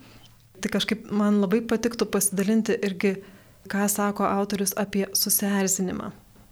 Tai 0.60 0.72
kažkaip 0.74 1.06
man 1.14 1.38
labai 1.40 1.62
patiktų 1.64 2.08
pasidalinti 2.12 2.74
irgi, 2.84 3.14
ką 3.70 3.86
sako 3.88 4.26
autorius 4.26 4.74
apie 4.76 5.06
susierzinimą. 5.16 6.10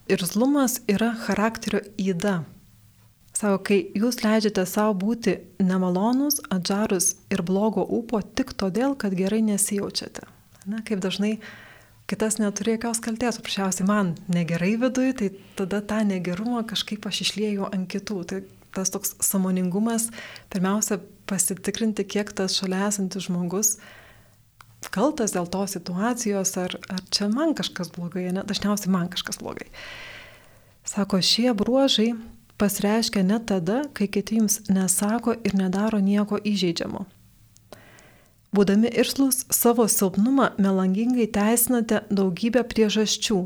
Irzlumas 0.09 0.79
yra 0.89 1.11
charakterio 1.27 1.83
įda. 2.01 2.39
Sako, 3.39 3.61
kai 3.63 3.77
jūs 3.95 4.17
leidžiate 4.25 4.65
savo 4.67 4.97
būti 4.99 5.37
nemalonus, 5.63 6.41
atžarus 6.51 7.13
ir 7.31 7.45
blogo 7.47 7.85
ūpo 7.87 8.19
tik 8.35 8.51
todėl, 8.59 8.97
kad 8.99 9.15
gerai 9.15 9.39
nesijaučiate. 9.47 10.25
Ne, 10.67 10.81
kaip 10.83 10.99
dažnai 11.05 11.37
kitas 12.11 12.41
neturi 12.43 12.75
jokios 12.75 12.99
kalties, 13.05 13.39
paprasčiausiai 13.39 13.87
man 13.87 14.17
negerai 14.27 14.73
viduje, 14.83 15.13
tai 15.21 15.29
tada 15.61 15.79
tą 15.87 16.01
negerumą 16.09 16.65
kažkaip 16.67 17.07
aš 17.07 17.21
išlieju 17.29 17.69
ant 17.71 17.87
kitų. 17.93 18.17
Tai 18.27 18.41
tas 18.75 18.91
toks 18.91 19.15
samoningumas, 19.23 20.09
pirmiausia, 20.51 20.99
pasitikrinti, 21.31 22.09
kiek 22.11 22.33
tas 22.35 22.57
šalia 22.59 22.89
esantis 22.89 23.29
žmogus 23.29 23.77
kaltas 24.95 25.35
dėl 25.35 25.47
tos 25.51 25.77
situacijos, 25.77 26.57
ar, 26.59 26.75
ar 26.91 27.01
čia 27.15 27.29
man 27.31 27.55
kažkas 27.59 27.91
blogai, 27.95 28.29
ne, 28.35 28.43
dažniausiai 28.47 28.91
man 28.95 29.11
kažkas 29.13 29.39
blogai. 29.43 29.69
Sako, 30.89 31.21
šie 31.23 31.53
bruožai 31.59 32.13
pasireiškia 32.59 33.23
net 33.23 33.47
tada, 33.51 33.85
kai 33.95 34.09
kiti 34.11 34.41
jums 34.41 34.61
nesako 34.69 35.37
ir 35.47 35.55
nedaro 35.59 36.01
nieko 36.03 36.39
įžeidžiamo. 36.39 37.05
Būdami 38.55 38.89
irslus 38.97 39.43
savo 39.53 39.85
silpnumą 39.93 40.55
melangingai 40.57 41.27
teisinate 41.29 42.01
daugybę 42.09 42.63
priežasčių. 42.65 43.43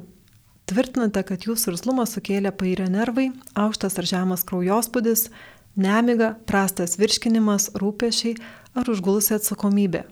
Tvirtinate, 0.70 1.24
kad 1.26 1.42
jūsų 1.42 1.74
irslumą 1.74 2.06
sukėlė 2.06 2.52
pairę 2.54 2.86
nervai, 2.86 3.32
aukštas 3.58 3.98
ar 3.98 4.06
žemas 4.06 4.46
kraujospūdis, 4.46 5.26
nemiga, 5.74 6.36
prastas 6.46 6.94
virškinimas, 7.02 7.72
rūpešiai 7.82 8.36
ar 8.78 8.88
užgulusi 8.88 9.34
atsakomybė. 9.36 10.04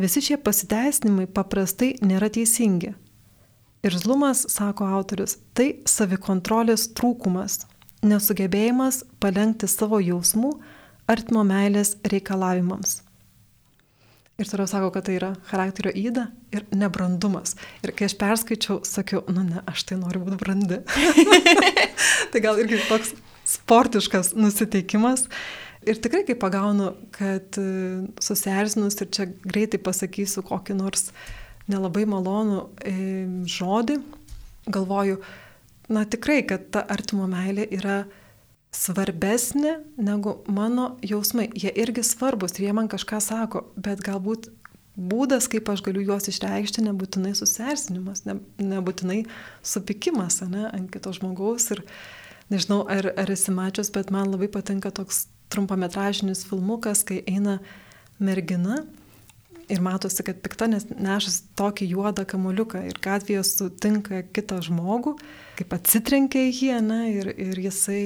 Visi 0.00 0.22
šie 0.24 0.36
pasiteisinimai 0.40 1.26
paprastai 1.26 1.94
nėra 2.04 2.28
teisingi. 2.32 2.92
Irzlumas, 3.84 4.44
sako 4.52 4.84
autorius, 4.98 5.38
tai 5.56 5.78
savikontrolės 5.88 6.90
trūkumas, 6.92 7.62
nesugebėjimas 8.06 9.04
palengti 9.20 9.68
savo 9.68 10.00
jausmų 10.02 10.54
artimo 11.10 11.44
meilės 11.46 11.96
reikalavimams. 12.06 13.00
Ir 14.40 14.48
toliau 14.48 14.64
sako, 14.70 14.88
kad 14.94 15.04
tai 15.04 15.18
yra 15.18 15.34
charakterio 15.50 15.90
įda 16.00 16.30
ir 16.54 16.62
nebrandumas. 16.72 17.58
Ir 17.84 17.92
kai 17.92 18.06
aš 18.08 18.14
perskaičiau, 18.16 18.78
sakiau, 18.88 19.20
nu 19.28 19.42
ne, 19.44 19.60
aš 19.68 19.84
tai 19.90 19.98
noriu 20.00 20.22
būti 20.24 20.38
brandi. 20.40 20.78
tai 22.32 22.40
gal 22.40 22.56
irgi 22.62 22.78
toks 22.88 23.12
sportiškas 23.50 24.32
nusiteikimas. 24.38 25.26
Ir 25.84 26.00
tikrai, 26.00 26.22
kai 26.28 26.38
pagaunu, 26.40 26.94
kad 27.12 27.56
e, 27.60 27.66
susierzinus 28.20 28.96
ir 29.00 29.10
čia 29.12 29.28
greitai 29.44 29.80
pasakysiu 29.84 30.44
kokį 30.48 30.78
nors 30.78 31.10
nelabai 31.68 32.06
malonų 32.08 32.64
e, 32.80 32.96
žodį, 33.48 33.98
galvoju, 34.72 35.20
na 35.90 36.04
tikrai, 36.06 36.42
kad 36.46 36.70
ta 36.74 36.84
artimo 36.88 37.26
meilė 37.30 37.66
yra 37.74 38.04
svarbesnė 38.74 39.74
negu 39.98 40.38
mano 40.50 40.94
jausmai. 41.02 41.48
Jie 41.58 41.72
irgi 41.82 42.04
svarbus 42.06 42.54
ir 42.56 42.68
jie 42.68 42.74
man 42.76 42.88
kažką 42.90 43.18
sako, 43.24 43.64
bet 43.74 44.02
galbūt 44.06 44.48
būdas, 44.94 45.48
kaip 45.50 45.68
aš 45.72 45.82
galiu 45.86 46.04
juos 46.04 46.28
išreikšti, 46.30 46.84
nebūtinai 46.86 47.32
susiersinimas, 47.38 48.24
ne, 48.28 48.38
nebūtinai 48.62 49.24
supikimas 49.66 50.40
ne, 50.46 50.68
ant 50.70 50.90
kito 50.92 51.12
žmogaus. 51.16 51.70
Ir 51.74 51.82
nežinau, 52.52 52.84
ar, 52.90 53.10
ar 53.18 53.34
esi 53.34 53.54
mačius, 53.54 53.90
bet 53.94 54.14
man 54.14 54.30
labai 54.30 54.50
patinka 54.52 54.92
toks 54.94 55.26
trumpametražinis 55.50 56.44
filmukas, 56.46 57.02
kai 57.06 57.24
eina 57.26 57.58
mergina 58.22 58.84
ir 59.70 59.80
matosi, 59.84 60.24
kad 60.26 60.40
pikta, 60.44 60.68
nes 60.70 60.86
nešas 60.90 61.40
tokį 61.58 61.88
juodą 61.94 62.26
kamuliuką 62.28 62.82
ir 62.88 63.00
gatvėje 63.02 63.42
sutinka 63.46 64.22
kitą 64.34 64.60
žmogų, 64.66 65.16
kaip 65.58 65.74
atsitrenkia 65.76 66.46
į 66.48 66.54
jį, 66.54 66.70
ne, 66.86 67.00
ir, 67.14 67.30
ir 67.34 67.60
jisai 67.66 68.02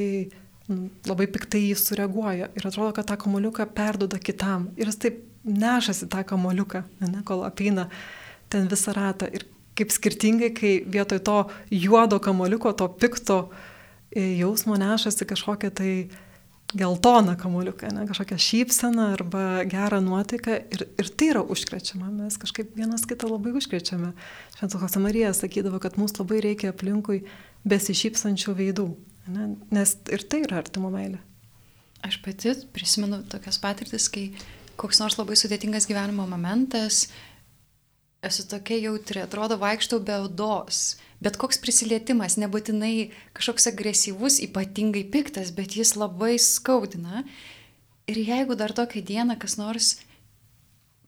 nu, 0.71 0.89
labai 1.09 1.29
piktai 1.33 1.63
jį 1.67 1.79
sureaguoja. 1.81 2.51
Ir 2.57 2.69
atrodo, 2.69 2.93
kad 2.97 3.09
tą 3.11 3.19
kamuliuką 3.25 3.67
perdoda 3.77 4.21
kitam. 4.21 4.71
Ir 4.81 4.91
jis 4.91 5.01
taip 5.03 5.23
nešasi 5.45 6.09
tą 6.13 6.25
kamuliuką, 6.29 6.85
ne, 7.05 7.25
kol 7.29 7.45
apeina 7.47 7.89
ten 8.53 8.69
visą 8.71 8.95
ratą. 8.97 9.29
Ir 9.29 9.47
kaip 9.79 9.93
skirtingai, 9.93 10.53
kai 10.55 10.75
vietoj 10.87 11.23
to 11.27 11.39
juodo 11.71 12.21
kamuliuko, 12.23 12.73
to 12.79 12.89
pikto 12.89 13.39
e, 14.15 14.37
jausmo 14.39 14.79
nešasi 14.81 15.27
kažkokia 15.29 15.73
tai 15.75 15.93
geltoną 16.75 17.37
kamuliuką, 17.39 17.89
ne, 17.95 18.07
kažkokią 18.09 18.39
šypseną 18.39 19.13
arba 19.15 19.65
gerą 19.71 20.01
nuotaiką 20.03 20.57
ir, 20.75 20.87
ir 20.99 21.11
tai 21.15 21.29
yra 21.31 21.43
užkrečiama, 21.55 22.11
mes 22.11 22.39
kažkaip 22.41 22.73
vienas 22.75 23.07
kitą 23.07 23.31
labai 23.31 23.55
užkrečiame. 23.61 24.11
Šventas 24.57 24.97
Marija 24.99 25.31
sakydavo, 25.35 25.79
kad 25.79 25.99
mums 26.01 26.17
labai 26.19 26.41
reikia 26.43 26.73
aplinkui 26.75 27.23
besišypsančių 27.69 28.57
veidų. 28.59 28.89
Ne? 29.35 29.55
Nes 29.73 29.95
ir 30.13 30.27
tai 30.29 30.43
yra 30.45 30.59
artimo 30.61 30.91
meilė. 30.93 31.21
Aš 32.05 32.19
pati 32.25 32.53
prisimenu 32.75 33.23
tokias 33.33 33.61
patirtis, 33.63 34.11
kai 34.13 34.27
koks 34.77 35.01
nors 35.01 35.17
labai 35.17 35.39
sudėtingas 35.39 35.87
gyvenimo 35.89 36.27
momentas, 36.29 37.07
esu 38.27 38.47
tokia 38.49 38.79
jautri, 38.83 39.23
atrodo 39.25 39.59
vaikštau 39.61 40.01
be 40.05 40.17
odos, 40.27 40.97
bet 41.25 41.39
koks 41.41 41.61
prisilietimas, 41.63 42.39
nebūtinai 42.41 43.11
kažkoks 43.37 43.69
agresyvus, 43.73 44.41
ypatingai 44.45 45.05
piktas, 45.13 45.53
bet 45.57 45.77
jis 45.79 45.95
labai 45.97 46.37
skaudina. 46.43 47.25
Ir 48.11 48.21
jeigu 48.21 48.57
dar 48.61 48.75
tokią 48.77 49.01
dieną 49.05 49.39
kas 49.41 49.57
nors 49.57 49.95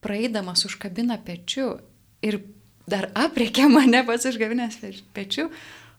praeidamas 0.01 0.65
užkabina 0.69 1.19
pečiu 1.25 1.77
ir 2.25 2.41
dar 2.87 3.11
apriekia 3.15 3.69
mane 3.69 4.05
pats 4.07 4.29
užgavinęs 4.31 4.79
pečiu, 5.13 5.51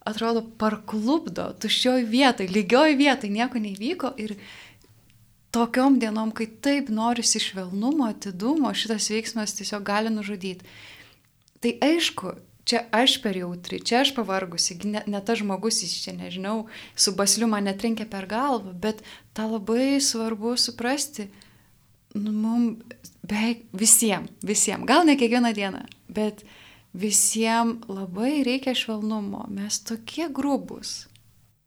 atrodo 0.08 0.41
parklubdo, 0.62 1.51
tuščioj 1.62 2.06
vietoj, 2.08 2.47
lygioj 2.47 2.95
vietoj, 2.99 3.30
nieko 3.34 3.60
nevyko 3.60 4.13
ir 4.23 4.38
tokiom 5.56 5.97
dienom, 5.99 6.32
kai 6.32 6.47
taip 6.63 6.89
norisi 6.93 7.41
švelnumo, 7.43 8.08
atidumo, 8.13 8.71
šitas 8.73 9.10
veiksmas 9.12 9.56
tiesiog 9.58 9.84
gali 9.88 10.13
nužudyti. 10.13 10.65
Tai 11.63 11.74
aišku, 11.84 12.34
čia 12.67 12.84
aš 12.91 13.17
per 13.24 13.38
jautri, 13.39 13.80
čia 13.80 14.02
aš 14.04 14.12
pavargusi, 14.17 14.78
ne, 14.84 15.02
ne 15.08 15.22
tas 15.24 15.39
žmogus, 15.39 15.80
jis 15.86 15.96
čia 16.04 16.13
nežinau, 16.17 16.67
su 16.96 17.13
basliu 17.15 17.48
mane 17.50 17.74
trenkė 17.74 18.08
per 18.12 18.28
galvą, 18.30 18.76
bet 18.76 19.04
tą 19.38 19.48
labai 19.54 19.98
svarbu 20.04 20.58
suprasti, 20.60 21.30
nu, 22.17 22.34
mums 22.36 23.13
beveik 23.28 23.65
visiems, 23.76 24.32
visiems, 24.46 24.88
gal 24.88 25.08
ne 25.08 25.17
kiekvieną 25.20 25.54
dieną, 25.56 25.86
bet 26.12 26.43
visiems 26.98 27.88
labai 27.91 28.41
reikia 28.48 28.76
švelnumo, 28.76 29.46
mes 29.54 29.80
tokie 29.88 30.28
grubus. 30.34 31.06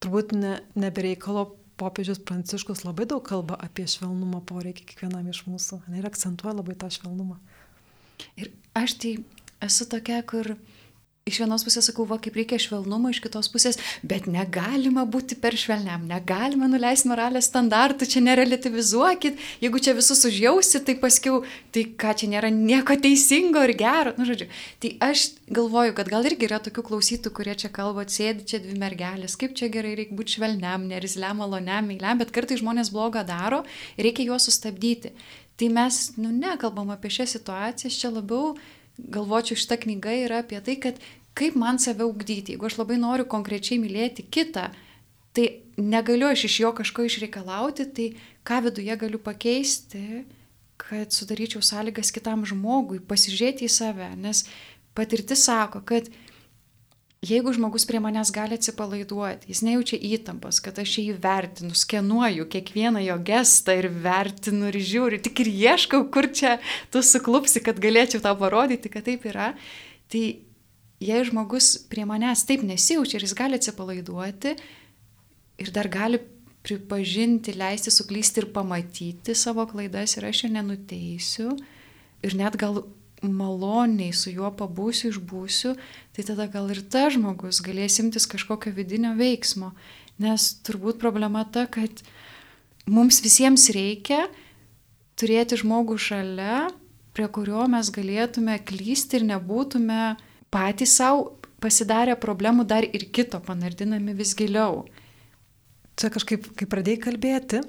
Turbūt 0.00 0.32
ne, 0.36 0.58
nebereikalo 0.80 1.50
popiežius 1.80 2.20
Pranciškus 2.24 2.84
labai 2.84 3.06
daug 3.08 3.24
kalba 3.24 3.56
apie 3.60 3.86
švelnumo 3.88 4.42
poreikį 4.48 4.86
kiekvienam 4.88 5.28
iš 5.32 5.44
mūsų 5.48 5.82
ne, 5.88 6.00
ir 6.00 6.08
akcentuoja 6.08 6.58
labai 6.60 6.76
tą 6.80 6.90
švelnumą. 6.92 7.38
Ir 8.40 8.50
aš 8.76 8.96
tai 9.00 9.12
esu 9.64 9.88
tokia, 9.88 10.22
kur 10.26 10.54
iš 11.28 11.38
vienos 11.42 11.62
pusės 11.66 11.86
sakau, 11.90 12.06
va, 12.08 12.16
kaip 12.22 12.36
reikia 12.38 12.58
švelnumo, 12.60 13.10
iš 13.12 13.20
kitos 13.22 13.50
pusės, 13.52 13.78
bet 14.06 14.26
negalima 14.30 15.04
būti 15.08 15.36
per 15.40 15.54
švelniam, 15.58 16.06
negalima 16.08 16.66
nuleisti 16.70 17.10
moralės 17.10 17.50
standartų, 17.50 18.08
čia 18.10 18.22
nerelativizuokit, 18.24 19.38
jeigu 19.62 19.82
čia 19.84 19.94
visus 19.98 20.24
užjausit, 20.26 20.86
tai 20.88 20.96
paskiau, 21.02 21.42
tai 21.74 21.84
ką 22.00 22.14
čia 22.22 22.30
nėra 22.32 22.50
nieko 22.54 22.96
teisingo 23.04 23.62
ir 23.68 23.74
gero, 23.78 24.14
nu 24.18 24.26
žodžiu. 24.28 24.48
Tai 24.82 24.94
aš 25.10 25.26
galvoju, 25.52 25.94
kad 25.98 26.10
gal 26.10 26.26
irgi 26.26 26.48
yra 26.48 26.60
tokių 26.64 26.86
klausytų, 26.88 27.34
kurie 27.36 27.54
čia 27.62 27.70
kalba, 27.74 28.06
sėdi 28.10 28.48
čia 28.50 28.62
dvi 28.64 28.78
mergelės, 28.80 29.36
kaip 29.40 29.54
čia 29.58 29.70
gerai 29.72 29.94
reikia 30.00 30.16
būti 30.18 30.38
švelniam, 30.38 30.88
nerizliam, 30.90 31.44
maloniam, 31.44 31.86
meiliam, 31.86 32.18
bet 32.20 32.34
kartai 32.34 32.58
žmonės 32.60 32.92
blogą 32.94 33.22
daro 33.28 33.62
ir 33.96 34.08
reikia 34.08 34.26
juos 34.32 34.48
sustabdyti. 34.48 35.14
Tai 35.60 35.68
mes, 35.76 35.96
nu, 36.16 36.32
nekalbam 36.32 36.88
apie 36.94 37.10
šią 37.12 37.26
situaciją, 37.36 37.92
čia 37.92 38.08
labiau 38.08 38.54
galvočiau, 39.08 39.58
šita 39.58 39.80
knyga 39.80 40.14
yra 40.26 40.42
apie 40.44 40.60
tai, 40.64 40.76
kad 40.82 41.00
kaip 41.38 41.56
man 41.58 41.78
save 41.78 42.04
ugdyti, 42.04 42.54
jeigu 42.54 42.68
aš 42.68 42.78
labai 42.80 42.98
noriu 43.00 43.26
konkrečiai 43.30 43.80
mylėti 43.80 44.26
kitą, 44.26 44.68
tai 45.36 45.46
negaliu 45.78 46.28
aš 46.30 46.44
iš 46.48 46.58
jo 46.64 46.72
kažko 46.76 47.06
išreikalauti, 47.06 47.86
tai 47.94 48.08
ką 48.46 48.60
viduje 48.66 48.96
galiu 49.00 49.20
pakeisti, 49.22 50.24
kad 50.80 51.12
sudaryčiau 51.14 51.62
sąlygas 51.64 52.10
kitam 52.14 52.44
žmogui, 52.48 53.00
pasižiūrėti 53.04 53.68
į 53.68 53.72
save, 53.72 54.10
nes 54.20 54.44
patirtis 54.96 55.44
sako, 55.46 55.84
kad 55.86 56.08
jeigu 57.20 57.52
žmogus 57.52 57.84
prie 57.84 58.00
manęs 58.00 58.30
gali 58.32 58.56
atsipalaiduoti, 58.56 59.50
jis 59.52 59.60
nejaučia 59.66 59.98
įtampos, 60.08 60.60
kad 60.64 60.78
aš 60.80 60.94
jį 61.02 61.18
vertinu, 61.20 61.74
skenuoju 61.76 62.46
kiekvieną 62.48 63.02
jo 63.04 63.16
gestą 63.28 63.76
ir 63.76 63.90
vertinu 63.92 64.70
ir 64.70 64.78
žiūriu, 64.80 65.20
tik 65.20 65.42
ir 65.44 65.50
ieškau, 65.52 66.06
kur 66.12 66.30
čia 66.32 66.56
tu 66.92 67.02
suklupsi, 67.04 67.60
kad 67.64 67.80
galėčiau 67.82 68.22
tau 68.24 68.38
parodyti, 68.40 68.92
kad 68.92 69.04
taip 69.04 69.26
yra, 69.28 69.50
tai 70.08 70.24
jei 71.00 71.24
žmogus 71.28 71.74
prie 71.92 72.06
manęs 72.08 72.46
taip 72.48 72.64
nesijaučia 72.64 73.18
ir 73.18 73.26
jis 73.28 73.36
gali 73.36 73.60
atsipalaiduoti 73.60 74.54
ir 75.60 75.72
dar 75.76 75.90
gali 75.92 76.22
pripažinti, 76.64 77.52
leisti 77.56 77.92
suklysti 77.92 78.42
ir 78.42 78.48
pamatyti 78.52 79.36
savo 79.36 79.64
klaidas 79.68 80.16
ir 80.16 80.28
aš 80.28 80.44
jo 80.44 80.50
nenuteisiu 80.56 81.52
ir 82.24 82.36
net 82.36 82.56
gal 82.60 82.82
maloniai 83.22 84.12
su 84.16 84.32
juo 84.32 84.50
pabūsiu, 84.54 85.10
išbūsiu, 85.12 85.74
tai 86.16 86.24
tada 86.26 86.46
gal 86.50 86.70
ir 86.72 86.80
ta 86.92 87.08
žmogus 87.12 87.60
galės 87.64 87.98
imtis 88.00 88.28
kažkokio 88.30 88.72
vidinio 88.76 89.12
veiksmo. 89.18 89.72
Nes 90.20 90.50
turbūt 90.64 91.00
problema 91.00 91.44
ta, 91.48 91.66
kad 91.68 92.02
mums 92.88 93.20
visiems 93.24 93.68
reikia 93.74 94.26
turėti 95.20 95.58
žmogų 95.60 95.98
šalia, 96.00 96.70
prie 97.16 97.28
kurio 97.28 97.66
mes 97.68 97.90
galėtume 97.92 98.56
klysti 98.64 99.20
ir 99.20 99.28
nebūtume 99.34 100.00
patys 100.52 100.96
savo 101.00 101.36
pasidarę 101.60 102.16
problemų 102.20 102.64
dar 102.64 102.86
ir 102.86 103.04
kito 103.12 103.40
panardinami 103.44 104.14
vis 104.16 104.32
giliau. 104.36 104.86
Čia 106.00 106.08
kažkaip, 106.14 106.46
kai 106.56 106.68
pradėjai 106.70 107.02
kalbėti, 107.04 107.60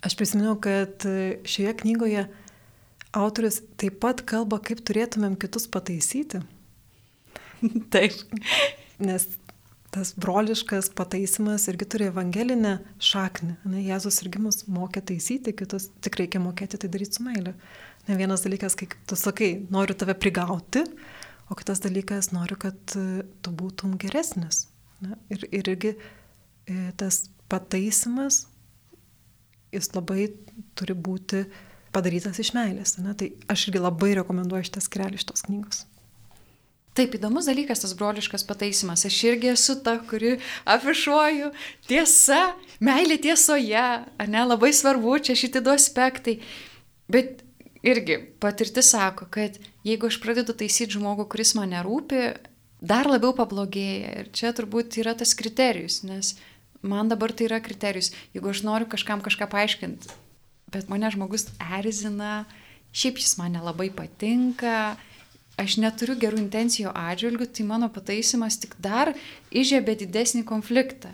aš 0.00 0.16
prisiminiau, 0.16 0.56
kad 0.56 1.04
šioje 1.44 1.74
knygoje 1.82 2.24
autorius 3.16 3.60
taip 3.80 4.00
pat 4.02 4.24
kalba, 4.28 4.58
kaip 4.64 4.82
turėtumėm 4.86 5.36
kitus 5.40 5.68
pataisyti. 5.70 6.42
Taip. 7.94 8.16
Nes 9.02 9.28
tas 9.92 10.14
broliškas 10.16 10.88
pataisimas 10.96 11.68
irgi 11.68 11.86
turi 11.94 12.08
evangelinę 12.08 12.78
šaknį. 13.02 13.58
Ne, 13.68 13.82
Jėzus 13.84 14.22
irgi 14.24 14.40
mus 14.40 14.62
mokė 14.72 15.02
taisyti, 15.12 15.52
kitus 15.54 15.90
tik 16.02 16.16
reikia 16.18 16.40
mokėti 16.40 16.80
tai 16.80 16.88
daryti 16.92 17.20
su 17.20 17.26
meilė. 17.26 17.52
Ne 18.08 18.16
vienas 18.18 18.42
dalykas, 18.46 18.74
kai 18.78 18.88
tu 19.06 19.18
sakai, 19.20 19.52
noriu 19.70 19.94
tave 19.98 20.16
prigauti, 20.18 20.86
O 21.52 21.54
kitas 21.54 21.82
dalykas, 21.84 22.30
noriu, 22.32 22.56
kad 22.56 22.94
e, 22.96 23.24
tu 23.44 23.52
būtum 23.52 23.98
geresnis. 24.00 24.66
Ne? 25.04 25.18
Ir, 25.34 25.42
ir 25.52 25.68
irgi 25.68 25.90
e, 25.92 26.76
tas 26.96 27.26
pataisimas, 27.52 28.46
jis 29.74 29.90
labai 29.92 30.30
turi 30.78 30.96
būti 30.96 31.42
padarytas 31.92 32.40
iš 32.42 32.52
meilės. 32.56 32.96
Ne? 33.00 33.14
Tai 33.18 33.30
aš 33.52 33.68
irgi 33.68 33.82
labai 33.82 34.14
rekomenduoju 34.20 34.68
šitą 34.68 34.82
skrelį 34.84 35.20
iš 35.20 35.28
tos 35.30 35.44
knygos. 35.46 35.84
Taip 36.92 37.14
įdomus 37.16 37.46
dalykas 37.48 37.80
tas 37.80 37.94
broliškas 37.96 38.44
pataisimas. 38.44 39.06
Aš 39.08 39.16
irgi 39.30 39.48
esu 39.54 39.78
ta, 39.84 39.94
kuri 40.10 40.34
afišuoju 40.68 41.48
tiesa, 41.88 42.42
meilė 42.84 43.16
tiesoje, 43.22 43.86
ne, 44.28 44.42
labai 44.44 44.74
svarbu 44.76 45.16
čia 45.24 45.36
šitie 45.38 45.62
du 45.64 45.72
aspektai. 45.72 46.36
Bet 47.12 47.40
irgi 47.82 48.18
patirtis 48.40 48.92
sako, 48.92 49.30
kad 49.32 49.56
jeigu 49.88 50.10
aš 50.10 50.20
pradedu 50.20 50.52
taisyti 50.52 50.98
žmogų, 50.98 51.30
kuris 51.32 51.54
man 51.56 51.72
nerūpi, 51.72 52.26
dar 52.84 53.08
labiau 53.08 53.32
pablogėja. 53.40 54.12
Ir 54.20 54.28
čia 54.36 54.52
turbūt 54.52 55.00
yra 55.00 55.16
tas 55.16 55.32
kriterijus, 55.38 56.02
nes 56.04 56.34
man 56.84 57.08
dabar 57.08 57.32
tai 57.32 57.48
yra 57.48 57.62
kriterijus. 57.64 58.12
Jeigu 58.36 58.52
aš 58.52 58.66
noriu 58.68 58.90
kažkam 58.92 59.24
kažką 59.24 59.48
paaiškinti, 59.48 60.12
bet 60.72 60.90
mane 60.92 61.10
žmogus 61.12 61.48
erzina, 61.78 62.44
šiaip 62.92 63.20
jis 63.20 63.36
man 63.40 63.56
nelabai 63.56 63.90
patinka, 63.94 64.96
aš 65.60 65.78
neturiu 65.80 66.16
gerų 66.20 66.40
intencijų 66.42 66.92
atžvilgių, 66.96 67.48
tai 67.52 67.66
mano 67.68 67.88
pataisimas 67.92 68.58
tik 68.62 68.76
dar 68.82 69.12
išėbė 69.50 69.96
didesnį 70.04 70.44
konfliktą. 70.48 71.12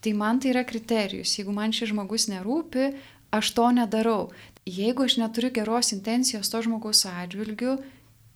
Tai 0.00 0.12
man 0.16 0.40
tai 0.40 0.54
yra 0.54 0.64
kriterijus. 0.64 1.34
Jeigu 1.36 1.52
man 1.52 1.74
šis 1.76 1.90
žmogus 1.92 2.30
nerūpi, 2.30 2.94
aš 3.36 3.52
to 3.56 3.66
nedarau. 3.76 4.30
Jeigu 4.64 5.04
aš 5.04 5.18
neturiu 5.20 5.50
geros 5.52 5.92
intencijos 5.92 6.48
to 6.52 6.62
žmogaus 6.64 7.04
atžvilgių, 7.08 7.76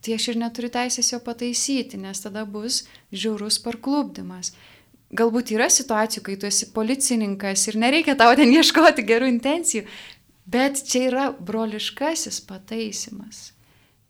tai 0.04 0.18
aš 0.18 0.28
ir 0.32 0.40
neturiu 0.40 0.68
teisės 0.72 1.12
jo 1.12 1.20
pataisyti, 1.24 2.00
nes 2.00 2.20
tada 2.20 2.44
bus 2.44 2.82
žiaurus 3.12 3.56
parklubdimas. 3.64 4.52
Galbūt 5.14 5.52
yra 5.54 5.70
situacijų, 5.70 6.24
kai 6.26 6.34
tu 6.40 6.48
esi 6.48 6.68
policininkas 6.74 7.68
ir 7.70 7.78
nereikia 7.80 8.16
tau 8.18 8.34
ten 8.36 8.50
ieškoti 8.52 9.04
gerų 9.06 9.28
intencijų, 9.30 9.84
bet 10.46 10.80
čia 10.88 11.08
yra 11.08 11.26
broliškasis 11.38 12.40
pataisimas. 12.48 13.50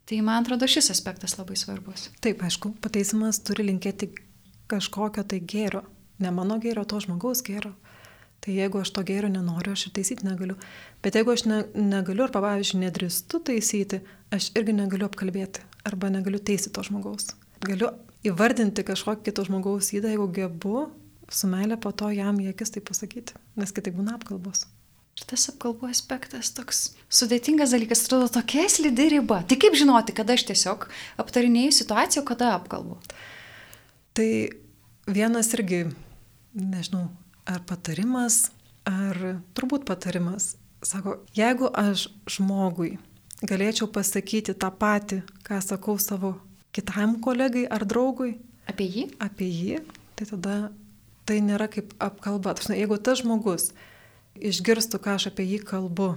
Tai 0.05 0.21
man 0.21 0.43
atrodo 0.43 0.69
šis 0.69 0.91
aspektas 0.93 1.39
labai 1.39 1.57
svarbus. 1.57 2.11
Taip, 2.21 2.43
aišku, 2.45 2.75
pataisimas 2.85 3.41
turi 3.41 3.65
linkėti 3.71 4.11
kažkokio 4.69 5.25
tai 5.29 5.41
gėrio. 5.41 5.85
Ne 6.21 6.31
mano 6.35 6.59
gėrio, 6.61 6.85
to 6.89 7.01
žmogaus 7.01 7.41
gėrio. 7.45 7.73
Tai 8.45 8.53
jeigu 8.53 8.83
aš 8.83 8.91
to 8.93 9.01
gėrio 9.09 9.31
nenoriu, 9.33 9.73
aš 9.73 9.87
ir 9.89 9.95
taisyti 9.97 10.27
negaliu. 10.27 10.59
Bet 11.03 11.17
jeigu 11.17 11.33
aš 11.33 11.47
ne, 11.49 11.63
negaliu, 11.81 12.27
arba 12.27 12.43
pavyzdžiui, 12.45 12.83
nedrįstu 12.83 13.41
taisyti, 13.49 14.03
aš 14.37 14.51
irgi 14.59 14.75
negaliu 14.77 15.09
apkalbėti. 15.09 15.65
Arba 15.89 16.13
negaliu 16.13 16.43
teisyti 16.45 16.75
to 16.77 16.85
žmogaus. 16.85 17.33
Galiu 17.65 17.89
įvardinti 18.29 18.85
kažkokį 18.85 19.25
kito 19.31 19.47
žmogaus 19.49 19.89
įdą, 19.97 20.13
jeigu 20.13 20.29
gebu, 20.37 20.87
su 21.33 21.49
meilė 21.49 21.81
po 21.81 21.95
to 21.97 22.13
jam 22.13 22.37
į 22.41 22.51
akis 22.53 22.77
tai 22.77 22.85
pasakyti. 22.85 23.41
Nes 23.57 23.73
kitaip 23.73 23.97
būna 23.97 24.19
apkalbos. 24.19 24.67
Ir 25.15 25.27
tas 25.31 25.47
apkalbų 25.53 25.87
aspektas 25.93 26.51
toks 26.57 26.81
sudėtingas 27.13 27.71
dalykas, 27.75 28.03
atrodo 28.03 28.27
tokia 28.35 28.65
slidi 28.73 29.07
riba. 29.13 29.45
Tai 29.47 29.59
kaip 29.63 29.77
žinoti, 29.79 30.15
kada 30.17 30.35
aš 30.35 30.49
tiesiog 30.49 30.89
aptarinėjau 31.23 31.77
situaciją, 31.77 32.25
kada 32.27 32.51
apkalbu? 32.57 32.99
Tai 34.19 34.29
vienas 35.07 35.53
irgi, 35.55 35.85
nežinau, 36.59 37.07
ar 37.47 37.63
patarimas, 37.69 38.49
ar 38.91 39.39
turbūt 39.55 39.87
patarimas. 39.87 40.57
Sako, 40.85 41.21
jeigu 41.39 41.71
aš 41.71 42.09
žmogui 42.35 42.97
galėčiau 43.47 43.87
pasakyti 43.95 44.57
tą 44.59 44.73
patį, 44.75 45.23
ką 45.47 45.63
sakau 45.63 45.95
savo 46.03 46.35
kitam 46.75 47.21
kolegai 47.23 47.69
ar 47.71 47.87
draugui. 47.87 48.35
Apie 48.67 48.91
jį? 48.91 49.09
Apie 49.23 49.47
jį, 49.47 49.81
tai 50.19 50.27
tada 50.35 50.61
tai 51.25 51.39
nėra 51.45 51.71
kaip 51.71 51.95
apkalba. 52.03 52.59
Tačiau, 52.59 52.77
jeigu 52.83 52.99
tas 52.99 53.23
žmogus 53.23 53.71
išgirstų, 54.45 55.01
ką 55.03 55.17
aš 55.19 55.31
apie 55.33 55.47
jį 55.49 55.61
kalbu 55.67 56.15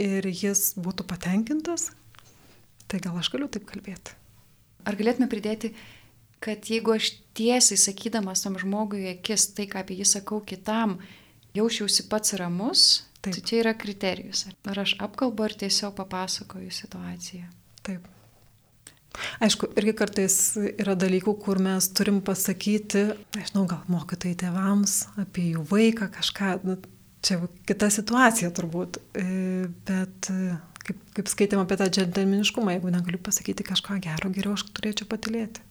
ir 0.00 0.26
jis 0.26 0.72
būtų 0.80 1.06
patenkintas, 1.08 1.90
tai 2.90 3.00
gal 3.02 3.18
aš 3.20 3.32
galiu 3.32 3.48
taip 3.52 3.66
kalbėti. 3.68 4.16
Ar 4.88 4.98
galėtume 4.98 5.28
pridėti, 5.30 5.72
kad 6.42 6.66
jeigu 6.66 6.96
aš 6.96 7.12
tiesiai 7.38 7.78
sakydamas 7.78 8.42
tam 8.42 8.58
žmogui 8.58 9.06
akis 9.12 9.52
tai, 9.56 9.68
ką 9.70 9.84
apie 9.84 10.00
jį 10.00 10.08
sakau 10.16 10.40
kitam, 10.42 10.98
jaučiausi 11.54 12.08
pats 12.10 12.34
ramus, 12.40 13.04
taip. 13.20 13.36
tai 13.36 13.44
čia 13.46 13.60
yra 13.62 13.76
kriterijus. 13.78 14.48
Ar 14.66 14.82
aš 14.82 14.96
apkalbu, 15.02 15.46
ar 15.46 15.54
tiesiog 15.62 15.94
papasakoju 16.00 16.72
situaciją. 16.74 17.46
Taip. 17.86 18.08
Aišku, 19.44 19.68
irgi 19.76 19.92
kartais 19.96 20.36
yra 20.56 20.94
dalykų, 20.96 21.34
kur 21.44 21.60
mes 21.62 21.88
turim 21.92 22.22
pasakyti, 22.24 23.10
nežinau, 23.36 23.66
gal 23.68 23.82
mokytojai 23.92 24.38
tėvams 24.40 24.94
apie 25.20 25.50
jų 25.52 25.66
vaiką 25.68 26.08
kažką, 26.14 26.52
nu, 26.64 26.78
čia 27.22 27.38
kita 27.68 27.88
situacija 27.92 28.50
turbūt, 28.54 28.98
e, 29.18 29.26
bet 29.86 30.30
e, 30.32 30.56
kaip, 30.86 31.02
kaip 31.16 31.30
skaitėm 31.30 31.62
apie 31.62 31.78
tą 31.80 31.88
džentelmeniškumą, 31.92 32.74
jeigu 32.76 32.92
negaliu 32.94 33.20
pasakyti 33.22 33.66
kažką 33.66 34.00
gero, 34.04 34.32
geriau 34.34 34.56
aš 34.58 34.66
turėčiau 34.74 35.08
patilėti. 35.10 35.62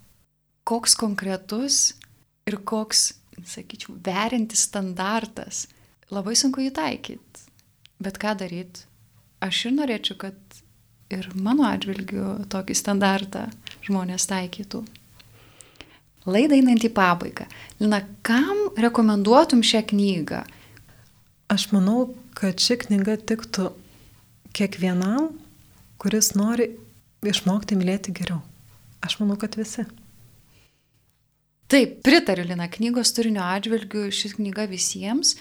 Koks 0.68 0.96
konkretus 1.00 1.82
ir 2.48 2.60
koks, 2.68 3.12
sakyčiau, 3.48 3.96
verintis 4.06 4.68
standartas, 4.70 5.66
labai 6.14 6.38
sunku 6.38 6.64
įtaikyti. 6.68 7.48
Bet 8.02 8.18
ką 8.22 8.36
daryti? 8.40 8.88
Aš 9.42 9.66
ir 9.68 9.76
norėčiau, 9.76 10.18
kad 10.22 10.38
ir 11.12 11.28
mano 11.36 11.66
atžvilgiu 11.68 12.46
tokį 12.52 12.78
standartą 12.78 13.48
žmonės 13.86 14.28
taikytų. 14.30 14.84
Laidai 16.30 16.60
einant 16.62 16.84
į 16.86 16.92
pabaigą. 16.94 17.48
Lina, 17.82 18.04
kam 18.26 18.68
rekomenduotum 18.78 19.64
šią 19.66 19.82
knygą? 19.90 20.44
Aš 21.52 21.68
manau, 21.74 22.14
kad 22.38 22.62
ši 22.64 22.78
knyga 22.86 23.18
tiktų 23.28 23.74
kiekvienam, 24.56 25.34
kuris 26.00 26.32
nori 26.40 26.70
išmokti 27.28 27.76
mylėti 27.76 28.14
geriau. 28.16 28.40
Aš 29.04 29.18
manau, 29.20 29.36
kad 29.42 29.58
visi. 29.60 29.84
Taip, 31.72 32.00
pritariu 32.06 32.46
Lina 32.48 32.70
knygos 32.72 33.12
turinio 33.16 33.44
atžvilgiu, 33.44 34.08
ši 34.16 34.34
knyga 34.38 34.66
visiems 34.72 35.36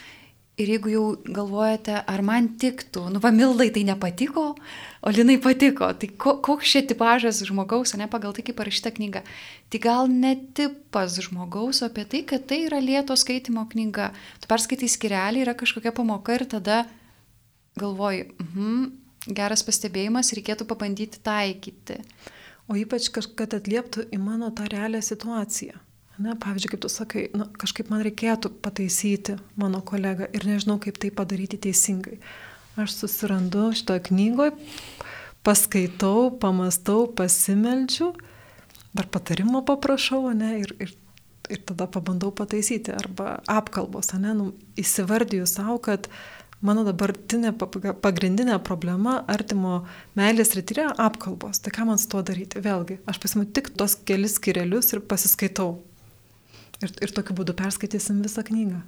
Ir 0.58 0.68
jeigu 0.74 0.90
jau 0.92 1.04
galvojate, 1.24 1.94
ar 2.10 2.20
man 2.26 2.50
tiktų, 2.60 3.06
nu 3.14 3.20
va 3.22 3.30
Mildai 3.32 3.70
tai 3.72 3.84
nepatiko, 3.88 4.42
o 5.00 5.12
Linai 5.14 5.38
patiko, 5.40 5.88
tai 5.96 6.10
ko, 6.20 6.34
koks 6.44 6.74
čia 6.74 6.82
tipažas 6.84 7.40
žmogaus, 7.48 7.94
ne 7.96 8.08
pagal 8.10 8.34
tai, 8.36 8.44
kaip 8.44 8.58
parašyta 8.58 8.92
knyga. 8.92 9.22
Tai 9.72 9.80
gal 9.80 10.10
ne 10.12 10.34
tipas 10.58 11.16
žmogaus, 11.24 11.80
o 11.80 11.88
apie 11.88 12.04
tai, 12.04 12.24
kad 12.28 12.44
tai 12.50 12.64
yra 12.66 12.82
lėto 12.82 13.16
skaitimo 13.16 13.64
knyga. 13.72 14.10
Tu 14.42 14.50
perskaitai 14.50 14.90
skirelį, 14.90 15.46
yra 15.46 15.56
kažkokia 15.56 15.94
pamoka 15.96 16.36
ir 16.36 16.44
tada 16.50 16.82
galvoji, 17.80 18.28
mhm, 18.44 18.90
geras 19.32 19.64
pastebėjimas, 19.64 20.34
reikėtų 20.36 20.68
pabandyti 20.68 21.22
taikyti. 21.24 22.02
O 22.68 22.76
ypač, 22.76 23.08
kad 23.10 23.56
atlieptų 23.56 24.10
į 24.12 24.20
mano 24.20 24.52
tą 24.54 24.68
realią 24.70 25.00
situaciją. 25.02 25.80
Ne, 26.20 26.35
pavyzdžiui, 26.37 26.74
kaip 26.74 26.80
tu 26.85 26.88
sakai, 26.92 27.22
nu, 27.33 27.46
kažkaip 27.56 27.88
man 27.88 28.02
reikėtų 28.04 28.50
pataisyti 28.61 29.38
mano 29.61 29.80
kolegą 29.80 30.26
ir 30.37 30.44
nežinau, 30.44 30.76
kaip 30.83 30.98
tai 31.00 31.09
padaryti 31.16 31.56
teisingai. 31.64 32.18
Aš 32.80 32.92
susirandu 32.98 33.70
šitoje 33.76 34.02
knygoje, 34.11 34.52
paskaitau, 35.46 36.28
pamastau, 36.42 37.06
pasimeldžiu, 37.16 38.11
dar 38.92 39.09
patarimo 39.09 39.64
paprašau, 39.64 40.26
ne, 40.37 40.59
ir, 40.61 40.76
ir, 40.85 40.92
ir 41.48 41.64
tada 41.64 41.88
pabandau 41.88 42.35
pataisyti. 42.37 42.92
Arba 42.92 43.38
apkalbos, 43.48 44.12
ne, 44.20 44.37
nu, 44.37 44.52
įsivardiju 44.80 45.48
savo, 45.48 45.80
kad 45.88 46.12
mano 46.61 46.85
dabartinė 46.85 47.54
pagrindinė 48.04 48.61
problema 48.61 49.22
artimo 49.24 49.87
meilės 50.20 50.52
rytyje 50.59 50.90
apkalbos. 51.00 51.64
Tai 51.64 51.72
ką 51.80 51.88
man 51.88 52.02
su 52.02 52.12
tuo 52.12 52.20
daryti? 52.20 52.61
Vėlgi, 52.61 53.00
aš 53.09 53.24
pasimu 53.24 53.48
tik 53.48 53.72
tos 53.72 53.96
kelis 54.04 54.37
skirelius 54.37 54.92
ir 54.92 55.00
pasiskaitau. 55.00 55.78
Ir, 56.80 56.92
ir 57.04 57.12
tokiu 57.12 57.36
būdu 57.36 57.54
perskaitysim 57.58 58.22
visą 58.24 58.44
knygą. 58.46 58.80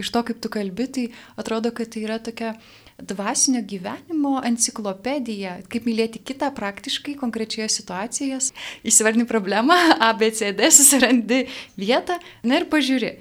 Iš 0.00 0.08
to, 0.14 0.22
kaip 0.24 0.38
tu 0.40 0.48
kalbi, 0.52 0.86
tai 0.88 1.04
atrodo, 1.38 1.70
kad 1.76 1.90
tai 1.92 2.04
yra 2.06 2.16
tokia 2.22 2.54
dvasinio 3.00 3.60
gyvenimo 3.68 4.38
enciklopedija, 4.48 5.58
kaip 5.72 5.86
mylėti 5.88 6.22
kitą 6.24 6.50
praktiškai 6.56 7.16
konkrečioje 7.20 7.68
situacijoje. 7.76 8.40
Įsivardini 8.86 9.26
problemą, 9.28 9.76
ABCD, 10.08 10.62
susirandi 10.72 11.44
vietą, 11.80 12.16
na 12.44 12.60
ir 12.60 12.68
pažiūri. 12.72 13.18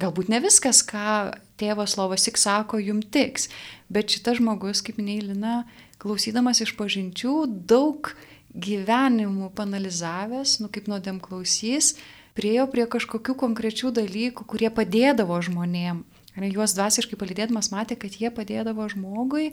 Galbūt 0.00 0.30
ne 0.32 0.40
viskas, 0.40 0.80
ką 0.88 1.34
tėvas 1.60 1.98
Lovas 2.00 2.24
tik 2.24 2.40
sako, 2.40 2.80
jum 2.80 3.02
tiks, 3.04 3.50
bet 3.92 4.14
šitas 4.14 4.40
žmogus, 4.40 4.80
kaip 4.84 5.00
neįlina, 5.02 5.66
klausydamas 6.00 6.62
iš 6.64 6.72
pažinčių, 6.78 7.36
daug 7.68 8.14
gyvenimų 8.52 9.52
panalizavęs, 9.56 10.58
nu 10.64 10.72
kaip 10.72 10.88
nuodėm 10.88 11.20
klausys, 11.24 11.94
priejo 12.38 12.66
prie 12.72 12.86
kažkokių 12.90 13.36
konkrečių 13.38 13.92
dalykų, 13.98 14.46
kurie 14.48 14.70
padėdavo 14.72 15.38
žmonėm. 15.44 16.02
Juos 16.32 16.74
dvasiškai 16.76 17.18
palydėdamas 17.20 17.70
matė, 17.74 17.98
kad 18.00 18.16
jie 18.16 18.30
padėdavo 18.32 18.86
žmogui 18.88 19.50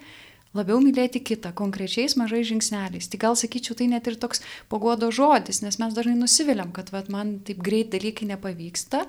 labiau 0.56 0.80
mylėti 0.82 1.22
kitą, 1.22 1.52
konkrečiais 1.54 2.16
mažais 2.18 2.48
žingsneliais. 2.50 3.10
Tai 3.10 3.20
gal 3.22 3.36
sakyčiau, 3.38 3.76
tai 3.78 3.90
net 3.92 4.08
ir 4.10 4.18
toks 4.18 4.42
pagodo 4.72 5.12
žodis, 5.14 5.62
nes 5.62 5.78
mes 5.82 5.94
dažnai 5.94 6.16
nusiviliam, 6.18 6.72
kad 6.74 6.90
vat, 6.96 7.12
man 7.14 7.38
taip 7.46 7.62
greit 7.66 7.92
dalykai 7.94 8.32
nepavyksta. 8.32 9.04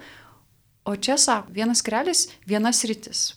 O 0.84 0.96
čia 0.96 1.16
sako, 1.20 1.52
vienas 1.54 1.84
krelis, 1.86 2.26
vienas 2.48 2.82
rytis. 2.88 3.30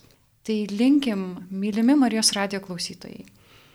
Tai 0.43 0.57
linkim, 0.71 1.47
mylimi 1.51 1.95
Marijos 1.95 2.34
radio 2.36 2.59
klausytojai. 2.63 3.23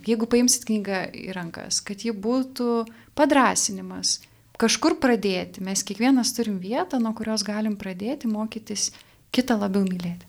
Jeigu 0.09 0.29
paimsit 0.31 0.67
knygą 0.69 1.07
į 1.17 1.33
rankas, 1.37 1.81
kad 1.85 2.05
ji 2.05 2.13
būtų 2.15 2.85
padrasinimas, 3.19 4.19
kažkur 4.59 4.99
pradėti. 5.03 5.63
Mes 5.65 5.85
kiekvienas 5.87 6.35
turim 6.37 6.59
vietą, 6.63 7.01
nuo 7.03 7.15
kurios 7.17 7.45
galim 7.47 7.79
pradėti 7.79 8.31
mokytis 8.31 8.91
kitą 9.35 9.59
labiau 9.61 9.87
mylėti. 9.87 10.27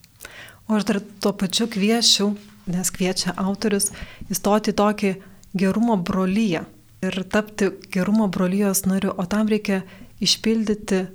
O 0.70 0.78
aš 0.78 0.86
dar 0.86 1.00
tuo 1.02 1.34
pačiu 1.34 1.66
kviečiau, 1.72 2.36
nes 2.70 2.92
kviečia 2.94 3.34
autorius, 3.42 3.90
įstoti 4.30 4.76
tokį 4.78 5.16
gerumo 5.58 5.98
brolyje 5.98 6.62
ir 7.02 7.24
tapti 7.32 7.72
gerumo 7.94 8.28
brolyjos 8.30 8.84
nariu, 8.86 9.16
o 9.16 9.26
tam 9.26 9.50
reikia 9.50 9.82
išpildyti 10.22 11.08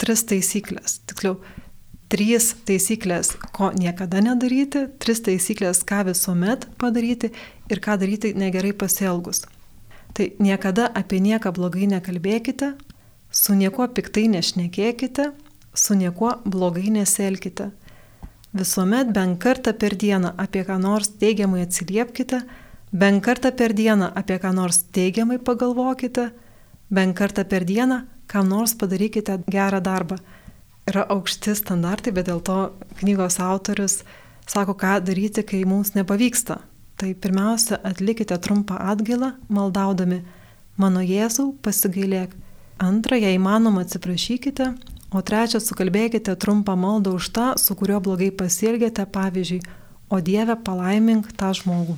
tris 0.00 0.24
taisyklės. 0.28 0.98
Tiksliau, 1.08 1.38
trys 2.10 2.50
taisyklės, 2.68 3.36
ko 3.56 3.70
niekada 3.76 4.20
nedaryti, 4.24 4.88
tris 5.00 5.22
taisyklės, 5.24 5.84
ką 5.86 6.02
visuomet 6.10 6.66
padaryti 6.80 7.32
ir 7.70 7.80
ką 7.80 7.96
daryti 8.02 8.34
negerai 8.34 8.74
pasielgus. 8.76 9.46
Tai 10.20 10.32
niekada 10.36 10.84
apie 10.92 11.16
nieką 11.16 11.48
blogai 11.56 11.86
nekalbėkite, 11.88 12.74
su 13.32 13.54
niekuo 13.56 13.86
piktai 13.88 14.26
nešnekėkite, 14.28 15.30
su 15.72 15.96
niekuo 15.96 16.34
blogai 16.44 16.90
nesielkite. 16.92 17.70
Visuomet 18.52 19.14
bent 19.16 19.38
kartą 19.40 19.72
per 19.72 19.96
dieną 19.96 20.34
apie 20.36 20.66
ką 20.68 20.76
nors 20.76 21.14
teigiamai 21.22 21.64
atsiliepkite, 21.64 22.42
bent 22.92 23.24
kartą 23.24 23.48
per 23.56 23.72
dieną 23.72 24.12
apie 24.12 24.36
ką 24.44 24.52
nors 24.52 24.82
teigiamai 24.92 25.40
pagalvokite, 25.40 26.28
bent 26.92 27.16
kartą 27.16 27.48
per 27.48 27.64
dieną 27.64 28.02
kam 28.28 28.52
nors 28.52 28.76
padarykite 28.76 29.40
gerą 29.48 29.80
darbą. 29.80 30.20
Yra 30.84 31.08
aukšti 31.16 31.56
standartai, 31.56 32.12
bet 32.12 32.28
dėl 32.28 32.44
to 32.44 32.74
knygos 33.00 33.40
autorius 33.40 34.02
sako, 34.44 34.76
ką 34.76 34.98
daryti, 35.00 35.48
kai 35.48 35.64
mums 35.64 35.96
nepavyksta 35.96 36.60
Tai 37.00 37.14
pirmiausia, 37.16 37.78
atlikite 37.80 38.36
trumpą 38.36 38.76
atgailą, 38.92 39.30
maldaudami, 39.48 40.18
mano 40.76 41.00
Jėzau, 41.00 41.54
pasigailėk. 41.64 42.34
Antra, 42.76 43.16
jei 43.16 43.38
įmanoma, 43.38 43.86
atsiprašykite. 43.86 44.66
O 45.16 45.22
trečia, 45.24 45.62
sukalbėkite 45.64 46.34
trumpą 46.36 46.76
maldą 46.76 47.14
už 47.16 47.30
tą, 47.32 47.46
su 47.56 47.72
kuriuo 47.74 48.02
blogai 48.04 48.28
pasielgėte, 48.30 49.08
pavyzdžiui, 49.16 49.62
o 50.12 50.20
Dieve 50.20 50.58
palaimink 50.60 51.32
tą 51.40 51.54
žmogų. 51.56 51.96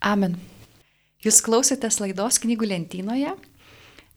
Amen. 0.00 0.40
Jūs 1.20 1.42
klausėtės 1.44 2.00
laidos 2.00 2.40
knygų 2.40 2.72
lentynoje. 2.72 3.36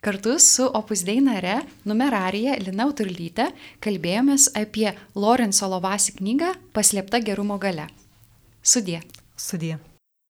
Kartu 0.02 0.40
su 0.40 0.66
Opus 0.66 1.04
Dei 1.06 1.20
nare 1.22 1.60
numerarija 1.86 2.56
Lina 2.64 2.88
Uturlyte 2.90 3.52
kalbėjomės 3.84 4.48
apie 4.58 4.94
Lorenzo 5.14 5.68
Lovasi 5.70 6.16
knygą 6.18 6.56
Paslėpta 6.74 7.20
gerumo 7.22 7.60
gale. 7.62 7.92
Sudie. 8.64 9.02
Sudie. 9.42 9.91